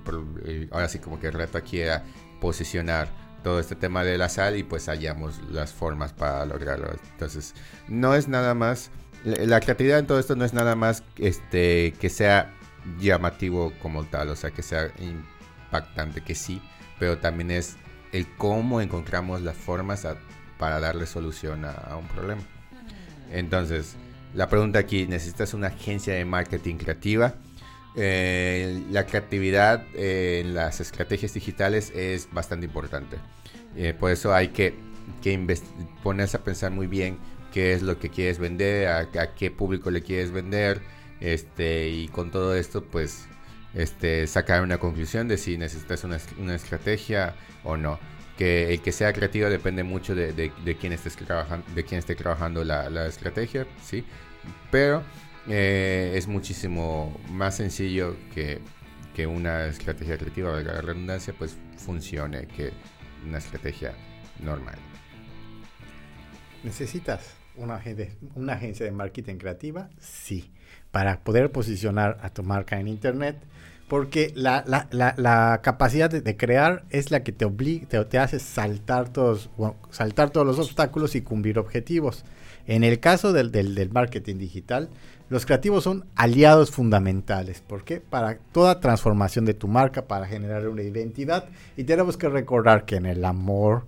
ahora 0.71 0.89
sí 0.89 0.99
como 0.99 1.21
que 1.21 1.27
el 1.27 1.33
reto 1.33 1.57
aquí 1.57 1.79
era 1.79 2.03
posicionar 2.41 3.07
todo 3.43 3.59
este 3.59 3.75
tema 3.75 4.03
de 4.03 4.17
la 4.17 4.29
sal 4.29 4.57
y 4.57 4.63
pues 4.63 4.87
hallamos 4.87 5.39
las 5.51 5.71
formas 5.73 6.13
para 6.13 6.45
lograrlo. 6.45 6.89
Entonces, 7.11 7.53
no 7.87 8.15
es 8.15 8.27
nada 8.27 8.53
más, 8.53 8.89
la, 9.23 9.59
creatividad 9.59 9.99
en 9.99 10.07
todo 10.07 10.19
esto 10.19 10.35
no 10.35 10.45
es 10.45 10.53
nada 10.53 10.75
más 10.75 11.03
este, 11.17 11.93
que 11.99 12.09
sea 12.09 12.53
llamativo 12.99 13.73
como 13.81 14.05
tal, 14.05 14.29
o 14.29 14.35
sea, 14.35 14.51
que 14.51 14.63
sea 14.63 14.91
impactante, 14.99 16.21
que 16.21 16.35
sí, 16.35 16.61
pero 16.99 17.17
también 17.19 17.51
es 17.51 17.77
el 18.11 18.27
cómo 18.37 18.81
encontramos 18.81 19.41
las 19.41 19.57
formas 19.57 20.07
para 20.57 20.79
darle 20.79 21.05
solución 21.05 21.65
a, 21.65 21.95
un 21.97 22.07
problema. 22.07 22.41
Entonces, 23.31 23.95
la 24.33 24.49
pregunta 24.49 24.79
aquí, 24.79 25.07
¿necesitas 25.07 25.53
una 25.53 25.67
agencia 25.67 26.13
de 26.13 26.25
marketing 26.25 26.75
creativa? 26.75 27.35
Eh, 27.95 28.83
la 28.89 29.05
creatividad 29.05 29.85
eh, 29.93 30.41
en 30.43 30.55
las 30.55 30.79
estrategias 30.79 31.33
digitales 31.33 31.91
es 31.95 32.27
bastante 32.31 32.65
importante. 32.65 33.17
Eh, 33.75 33.93
por 33.97 34.11
eso 34.11 34.33
hay 34.33 34.49
que, 34.49 34.75
ponerse 36.01 36.37
a 36.37 36.43
pensar 36.43 36.71
muy 36.71 36.87
bien 36.87 37.17
qué 37.51 37.73
es 37.73 37.81
lo 37.83 37.99
que 37.99 38.09
quieres 38.09 38.39
vender, 38.39 38.87
a, 38.87 39.33
qué 39.35 39.51
público 39.51 39.91
le 39.91 40.01
quieres 40.01 40.31
vender, 40.31 40.81
este, 41.19 41.89
y 41.89 42.07
con 42.07 42.31
todo 42.31 42.55
esto, 42.55 42.83
pues, 42.83 43.27
este, 43.73 44.27
sacar 44.27 44.63
una 44.63 44.79
conclusión 44.79 45.27
de 45.27 45.37
si 45.37 45.57
necesitas 45.57 46.03
una, 46.03 46.17
una 46.39 46.55
estrategia 46.55 47.35
o 47.63 47.77
no. 47.77 47.99
Que 48.37 48.73
el 48.73 48.81
que 48.81 48.91
sea 48.91 49.13
creativo 49.13 49.47
depende 49.49 49.83
mucho 49.83 50.15
de, 50.15 50.33
de, 50.33 50.75
quién, 50.77 50.91
estés 50.93 51.15
trabajando, 51.15 51.65
de 51.75 51.83
quién 51.83 51.99
esté 51.99 52.15
trabajando 52.15 52.63
la, 52.63 52.89
la 52.89 53.05
estrategia, 53.05 53.67
¿sí? 53.83 54.03
Pero 54.71 55.03
eh, 55.47 56.13
es 56.15 56.27
muchísimo 56.27 57.17
más 57.29 57.57
sencillo 57.57 58.15
que, 58.33 58.59
que 59.15 59.27
una 59.27 59.67
estrategia 59.67 60.17
creativa, 60.17 60.51
valga 60.51 60.73
la 60.73 60.81
redundancia, 60.81 61.33
pues 61.37 61.57
funcione 61.77 62.47
que 62.47 62.71
una 63.27 63.37
estrategia 63.37 63.93
normal. 64.41 64.75
¿Necesitas 66.63 67.35
una, 67.55 67.81
una 68.35 68.53
agencia 68.53 68.85
de 68.85 68.91
marketing 68.91 69.35
creativa? 69.35 69.89
Sí, 69.99 70.51
para 70.91 71.23
poder 71.23 71.51
posicionar 71.51 72.17
a 72.21 72.29
tu 72.29 72.43
marca 72.43 72.79
en 72.79 72.87
Internet 72.87 73.37
porque 73.87 74.31
la, 74.35 74.63
la, 74.65 75.13
la, 75.17 75.59
capacidad 75.61 76.09
de, 76.09 76.37
crear 76.37 76.83
es 76.89 77.11
la 77.11 77.21
que 77.21 77.31
te 77.31 77.45
obliga, 77.45 77.87
te, 77.87 78.03
te 78.05 78.17
hace 78.17 78.39
saltar 78.39 79.09
todos, 79.09 79.51
saltar 79.91 80.31
todos 80.31 80.47
los 80.47 80.57
obstáculos 80.57 81.15
y 81.15 81.21
cumplir 81.21 81.59
objetivos. 81.59 82.25
En 82.65 82.83
el 82.83 82.99
caso 82.99 83.33
del, 83.33 83.51
del, 83.51 83.89
marketing 83.91 84.37
digital, 84.37 84.89
los 85.29 85.45
creativos 85.45 85.83
son 85.83 86.05
aliados 86.15 86.71
fundamentales. 86.71 87.61
¿Por 87.61 87.83
qué? 87.83 87.99
Para 87.99 88.37
toda 88.51 88.79
transformación 88.79 89.45
de 89.45 89.53
tu 89.53 89.67
marca, 89.67 90.05
para 90.07 90.27
generar 90.27 90.67
una 90.67 90.83
identidad. 90.83 91.45
Y 91.77 91.85
tenemos 91.85 92.17
que 92.17 92.29
recordar 92.29 92.85
que 92.85 92.97
en 92.97 93.05
el 93.05 93.25
amor, 93.25 93.85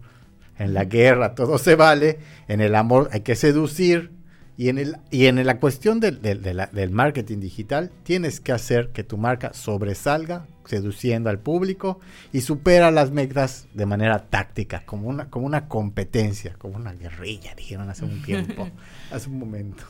en 0.58 0.74
la 0.74 0.86
guerra, 0.86 1.36
todo 1.36 1.58
se 1.58 1.76
vale. 1.76 2.20
En 2.48 2.62
el 2.62 2.76
amor 2.76 3.10
hay 3.12 3.22
que 3.22 3.36
seducir, 3.36 4.12
y 4.58 4.70
en, 4.70 4.78
el, 4.78 4.98
y 5.12 5.26
en 5.26 5.46
la 5.46 5.60
cuestión 5.60 6.00
del, 6.00 6.22
del, 6.22 6.90
marketing 6.92 7.40
digital, 7.40 7.92
tienes 8.04 8.40
que 8.40 8.54
hacer 8.54 8.90
que 8.92 9.04
tu 9.04 9.18
marca 9.18 9.54
sobresalga, 9.54 10.48
seduciendo 10.64 11.30
al 11.30 11.40
público 11.40 12.00
y 12.32 12.42
supera 12.42 12.90
las 12.90 13.12
metas 13.12 13.68
de 13.74 13.86
manera 13.86 14.30
táctica, 14.30 14.84
como 14.86 15.10
una, 15.10 15.30
como 15.30 15.46
una 15.46 15.68
competencia, 15.68 16.56
como 16.58 16.78
una 16.78 16.94
guerrilla, 16.94 17.54
dijeron 17.56 17.90
hace 17.90 18.06
un 18.06 18.22
tiempo, 18.22 18.70
hace 19.12 19.30
un 19.30 19.40
momento. 19.40 19.84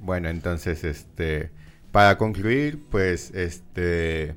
Bueno, 0.00 0.28
entonces, 0.28 0.84
este, 0.84 1.50
para 1.92 2.18
concluir, 2.18 2.80
pues, 2.90 3.30
este, 3.32 4.34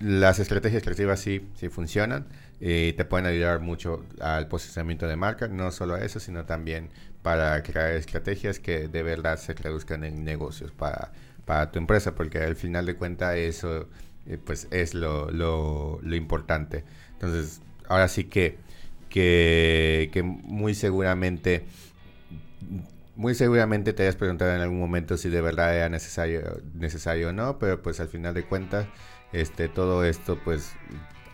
las 0.00 0.38
estrategias 0.38 0.82
creativas 0.82 1.20
sí, 1.20 1.48
sí 1.54 1.68
funcionan 1.68 2.26
y 2.60 2.92
te 2.94 3.04
pueden 3.04 3.26
ayudar 3.26 3.60
mucho 3.60 4.04
al 4.20 4.48
posicionamiento 4.48 5.06
de 5.06 5.16
marca, 5.16 5.48
no 5.48 5.70
solo 5.70 5.94
a 5.94 6.00
eso, 6.04 6.20
sino 6.20 6.44
también 6.44 6.90
para 7.22 7.62
crear 7.62 7.92
estrategias 7.92 8.58
que 8.58 8.88
de 8.88 9.02
verdad 9.02 9.38
se 9.38 9.54
traduzcan 9.54 10.04
en 10.04 10.24
negocios 10.24 10.72
para, 10.72 11.12
para 11.44 11.70
tu 11.70 11.78
empresa, 11.78 12.14
porque 12.14 12.38
al 12.38 12.56
final 12.56 12.86
de 12.86 12.96
cuentas 12.96 13.36
eso 13.36 13.88
eh, 14.26 14.38
pues 14.44 14.68
es 14.70 14.94
lo, 14.94 15.30
lo, 15.30 16.00
importante. 16.14 16.84
Entonces, 17.12 17.60
ahora 17.88 18.08
sí 18.08 18.24
que, 18.24 18.58
que 19.08 20.22
muy 20.24 20.74
seguramente 20.74 21.64
muy 23.14 23.34
seguramente 23.34 23.92
te 23.92 24.02
hayas 24.02 24.16
preguntado 24.16 24.54
en 24.54 24.60
algún 24.60 24.78
momento 24.78 25.16
si 25.16 25.28
de 25.28 25.40
verdad 25.40 25.76
era 25.76 25.88
necesario, 25.88 26.62
necesario 26.74 27.28
o 27.28 27.32
no, 27.32 27.58
pero 27.58 27.82
pues 27.82 28.00
al 28.00 28.08
final 28.08 28.34
de 28.34 28.44
cuentas, 28.44 28.86
este, 29.32 29.68
todo 29.68 30.04
esto 30.04 30.38
pues 30.42 30.74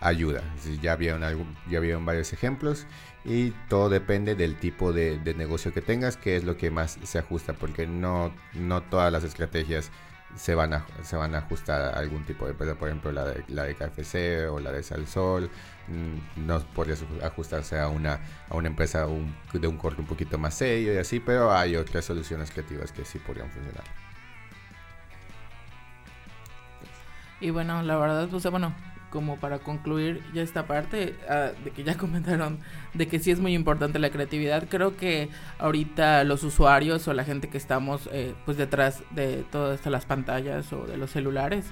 ayuda. 0.01 0.41
Ya 0.81 0.95
vieron, 0.95 1.23
algún, 1.23 1.55
ya 1.69 1.79
vieron 1.79 2.05
varios 2.05 2.33
ejemplos 2.33 2.85
y 3.25 3.51
todo 3.69 3.89
depende 3.89 4.35
del 4.35 4.57
tipo 4.57 4.93
de, 4.93 5.19
negocio 5.35 5.73
que 5.73 5.81
tengas, 5.81 6.17
que 6.17 6.35
es 6.35 6.43
lo 6.43 6.57
que 6.57 6.71
más 6.71 6.97
se 7.03 7.19
ajusta, 7.19 7.53
porque 7.53 7.87
no, 7.87 8.33
no 8.53 8.81
todas 8.83 9.11
las 9.11 9.23
estrategias 9.23 9.91
se 10.35 10.55
van, 10.55 10.73
a, 10.73 10.85
se 11.03 11.15
van 11.15 11.33
a 11.35 11.39
ajustar 11.39 11.81
a 11.81 11.99
algún 11.99 12.25
tipo 12.25 12.45
de 12.45 12.51
empresa, 12.51 12.75
por 12.75 12.87
ejemplo 12.87 13.11
la 13.11 13.25
de, 13.25 13.43
la 13.47 13.63
de 13.63 13.75
KFC 13.75 14.49
o 14.51 14.59
la 14.59 14.71
de 14.71 14.83
Salsol, 14.83 15.49
no 16.35 16.59
podría 16.73 16.95
ajustarse 17.23 17.79
a 17.79 17.87
una, 17.87 18.19
a 18.49 18.55
una 18.55 18.67
empresa 18.67 19.07
de 19.53 19.67
un 19.67 19.77
corte 19.77 20.01
un 20.01 20.07
poquito 20.07 20.37
más 20.37 20.55
serio 20.55 20.93
y 20.93 20.97
así, 20.97 21.19
pero 21.19 21.51
hay 21.51 21.75
otras 21.75 22.05
soluciones 22.05 22.51
creativas 22.51 22.91
que 22.91 23.05
sí 23.05 23.19
podrían 23.19 23.49
funcionar. 23.49 23.83
Y 27.41 27.51
bueno, 27.51 27.81
la 27.83 27.95
verdad, 27.97 28.27
pues 28.29 28.43
bueno, 28.51 28.73
como 29.09 29.37
para 29.37 29.59
concluir 29.59 30.23
ya 30.33 30.41
esta 30.41 30.67
parte 30.67 31.15
ah, 31.29 31.51
de 31.63 31.71
que 31.71 31.83
ya 31.83 31.95
comentaron 31.97 32.59
de 32.93 33.07
que 33.07 33.19
sí 33.19 33.31
es 33.31 33.39
muy 33.39 33.53
importante 33.53 33.99
la 33.99 34.09
creatividad 34.09 34.67
creo 34.69 34.95
que 34.95 35.29
ahorita 35.57 36.23
los 36.23 36.43
usuarios 36.43 37.07
o 37.07 37.13
la 37.13 37.23
gente 37.23 37.49
que 37.49 37.57
estamos 37.57 38.07
eh, 38.11 38.35
pues 38.45 38.57
detrás 38.57 39.03
de 39.11 39.43
todas 39.51 39.85
las 39.85 40.05
pantallas 40.05 40.71
o 40.73 40.85
de 40.85 40.97
los 40.97 41.11
celulares 41.11 41.65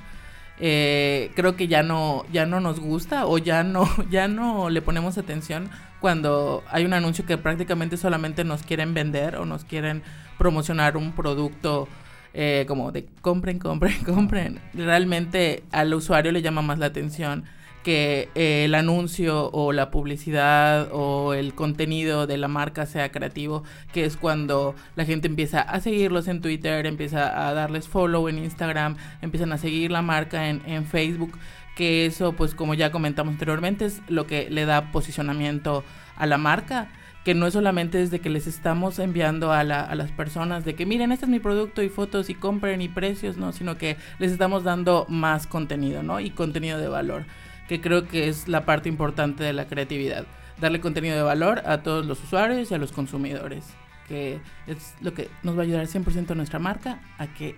eh, 0.60 1.32
creo 1.36 1.56
que 1.56 1.67
ya 1.67 1.84
no 1.84 2.26
ya 2.32 2.46
no 2.46 2.60
nos 2.60 2.80
gusta 2.80 3.28
o 3.28 3.38
ya 3.38 3.63
no 3.63 3.88
ya 4.10 4.28
no 4.28 4.70
le 4.70 4.82
ponemos 4.82 5.17
atención 5.17 5.70
cuando 6.00 6.63
hay 6.70 6.86
un 6.86 6.93
anuncio 6.93 7.26
que 7.26 7.38
prácticamente 7.38 7.98
solamente 7.98 8.43
nos 8.43 8.63
quieren 8.63 8.93
vender 8.93 9.36
o 9.36 9.46
nos 9.46 9.65
quieren 9.65 10.04
promocionar 10.38 10.98
un 10.98 11.12
producto 11.13 11.88
eh, 12.34 12.65
como 12.67 12.91
de 12.91 13.08
compren, 13.22 13.58
compren, 13.58 14.04
compren. 14.06 14.60
Realmente 14.74 15.63
al 15.72 15.93
usuario 15.93 16.32
le 16.32 16.41
llama 16.41 16.62
más 16.62 16.78
la 16.78 16.86
atención 16.88 17.46
que 17.88 18.28
eh, 18.36 18.65
el 18.65 18.76
anuncio 18.76 19.50
o 19.52 19.71
la 19.71 19.91
publicidad 19.91 20.89
o 20.91 21.34
el 21.34 21.54
contenido 21.54 22.28
de 22.28 22.36
la 22.36 22.50
marca 22.50 22.86
sea 22.86 23.13
creativo, 23.13 23.63
que 23.93 24.04
es 24.04 24.17
cuando 24.17 24.76
la 24.97 25.06
gente 25.06 25.30
empieza 25.30 25.62
a 25.62 25.80
seguirlos 25.80 26.28
en 26.28 26.41
Twitter, 26.41 26.86
empieza 26.86 27.47
a 27.47 27.54
darles 27.54 27.88
follow 27.88 28.28
en 28.28 28.39
Instagram, 28.39 28.97
empiezan 29.21 29.54
a 29.54 29.58
seguir 29.58 29.89
la 29.89 30.02
marca 30.02 30.50
en, 30.50 30.62
en 30.65 30.86
Facebook, 30.86 31.39
que 31.78 32.06
eso 32.06 32.34
pues 32.34 32.54
como 32.56 32.73
ya 32.73 32.91
comentamos 32.91 33.32
anteriormente 33.32 33.86
es 33.86 34.02
lo 34.10 34.28
que 34.28 34.50
le 34.50 34.65
da 34.65 34.91
posicionamiento 34.91 35.86
a 36.17 36.26
la 36.26 36.38
marca 36.38 36.89
que 37.23 37.36
no 37.36 37.47
es 37.47 37.54
solamente 37.54 38.00
desde 38.00 38.19
que 38.19 38.30
les 38.30 38.47
estamos 38.47 39.00
enviando 39.00 39.54
a, 39.54 39.63
la, 39.63 39.82
a, 39.82 39.95
las 39.95 40.12
personas 40.12 40.65
de 40.65 40.76
que 40.76 40.86
miren, 40.86 41.13
este 41.13 41.23
es 41.23 41.32
mi 41.32 41.39
producto 41.39 41.84
y 41.84 41.89
fotos 41.89 42.30
y 42.30 42.36
compren 42.36 42.82
y 42.82 42.89
precios, 42.89 43.38
no, 43.38 43.54
sino 43.54 43.78
que 43.78 43.95
les 44.19 44.34
estamos 44.34 44.65
dando 44.65 45.06
más 45.08 45.47
contenido, 45.47 46.04
¿no? 46.04 46.19
Y 46.19 46.32
contenido 46.32 46.80
de 46.80 46.88
valor, 46.88 47.26
que 47.67 47.82
creo 47.82 48.08
que 48.08 48.30
es 48.30 48.47
la 48.47 48.65
parte 48.65 48.89
importante 48.89 49.43
de 49.43 49.53
la 49.53 49.67
creatividad, 49.67 50.25
darle 50.60 50.80
contenido 50.80 51.15
de 51.15 51.23
valor 51.23 51.62
a 51.65 51.80
todos 51.80 52.06
los 52.06 52.23
usuarios 52.23 52.71
y 52.71 52.73
a 52.73 52.77
los 52.77 52.91
consumidores, 52.91 53.65
que 54.08 54.39
es 54.67 54.95
lo 55.01 55.13
que 55.13 55.30
nos 55.43 55.56
va 55.56 55.62
a 55.62 55.63
ayudar 55.63 55.86
100% 55.86 56.32
a 56.32 56.36
nuestra 56.36 56.60
marca 56.60 56.99
a 57.17 57.27
que 57.27 57.56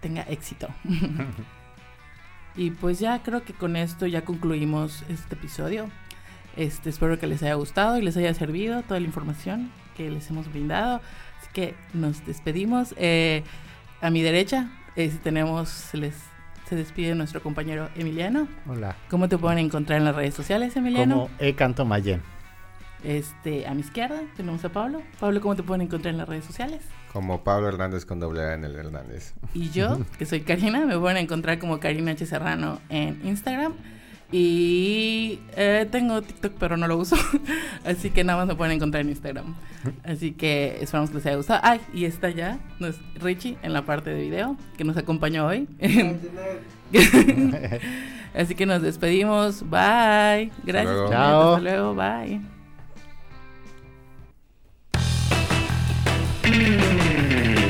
tenga 0.00 0.22
éxito. 0.22 0.68
y 2.56 2.70
pues 2.70 2.98
ya 2.98 3.22
creo 3.22 3.44
que 3.44 3.52
con 3.52 3.76
esto 3.76 4.06
ya 4.06 4.24
concluimos 4.24 5.04
este 5.08 5.34
episodio. 5.34 5.88
Este, 6.56 6.90
espero 6.90 7.18
que 7.18 7.26
les 7.26 7.42
haya 7.42 7.54
gustado 7.54 7.98
y 7.98 8.02
les 8.02 8.16
haya 8.16 8.34
servido 8.34 8.82
toda 8.82 9.00
la 9.00 9.06
información 9.06 9.70
que 9.96 10.10
les 10.10 10.28
hemos 10.30 10.50
brindado. 10.50 11.00
Así 11.40 11.48
que 11.52 11.74
nos 11.94 12.24
despedimos. 12.26 12.94
Eh, 12.98 13.42
a 14.02 14.10
mi 14.10 14.22
derecha 14.22 14.68
tenemos, 15.22 15.68
se, 15.68 15.96
les, 15.96 16.14
se 16.68 16.76
despide 16.76 17.14
nuestro 17.14 17.42
compañero 17.42 17.88
Emiliano. 17.94 18.48
Hola. 18.68 18.96
¿Cómo 19.10 19.28
te 19.28 19.38
pueden 19.38 19.58
encontrar 19.58 19.98
en 19.98 20.04
las 20.04 20.14
redes 20.14 20.34
sociales, 20.34 20.76
Emiliano? 20.76 21.14
Como 21.14 21.30
Ecanto 21.38 21.84
Mayen. 21.84 22.22
Este, 23.04 23.66
a 23.66 23.74
mi 23.74 23.80
izquierda 23.80 24.20
tenemos 24.36 24.64
a 24.64 24.68
Pablo. 24.68 25.02
Pablo, 25.18 25.40
¿cómo 25.40 25.56
te 25.56 25.62
pueden 25.62 25.82
encontrar 25.82 26.12
en 26.12 26.18
las 26.18 26.28
redes 26.28 26.44
sociales? 26.44 26.82
Como 27.12 27.42
Pablo 27.42 27.68
Hernández 27.68 28.04
con 28.06 28.20
doble 28.20 28.42
A 28.42 28.54
en 28.54 28.64
el 28.64 28.76
Hernández. 28.76 29.34
Y 29.54 29.70
yo, 29.70 29.98
que 30.18 30.24
soy 30.24 30.42
Karina, 30.42 30.86
me 30.86 30.98
pueden 30.98 31.16
encontrar 31.16 31.58
como 31.58 31.80
Karina 31.80 32.12
H. 32.12 32.26
Serrano 32.26 32.80
en 32.88 33.20
Instagram. 33.26 33.74
Y 34.32 35.38
eh, 35.56 35.86
tengo 35.90 36.22
TikTok, 36.22 36.54
pero 36.58 36.78
no 36.78 36.88
lo 36.88 36.96
uso. 36.96 37.16
Así 37.84 38.08
que 38.08 38.24
nada 38.24 38.38
más 38.38 38.48
me 38.48 38.54
pueden 38.54 38.74
encontrar 38.74 39.02
en 39.02 39.10
Instagram. 39.10 39.54
Así 40.04 40.32
que 40.32 40.78
esperamos 40.80 41.10
que 41.10 41.16
les 41.16 41.26
haya 41.26 41.36
gustado. 41.36 41.60
Ay, 41.62 41.80
y 41.92 42.06
está 42.06 42.30
ya 42.30 42.58
nos, 42.78 42.98
Richie 43.20 43.58
en 43.62 43.74
la 43.74 43.82
parte 43.84 44.08
de 44.08 44.22
video 44.22 44.56
que 44.78 44.84
nos 44.84 44.96
acompañó 44.96 45.46
hoy. 45.46 45.68
Así 48.34 48.54
que 48.54 48.64
nos 48.64 48.80
despedimos. 48.80 49.62
Bye. 49.68 50.50
Gracias. 50.64 50.88
Hasta 50.88 50.92
luego. 50.92 51.10
Chao. 51.10 51.54
Hasta 51.54 51.60
luego. 51.60 51.94
Bye. 51.94 52.40
Mm. 56.44 57.61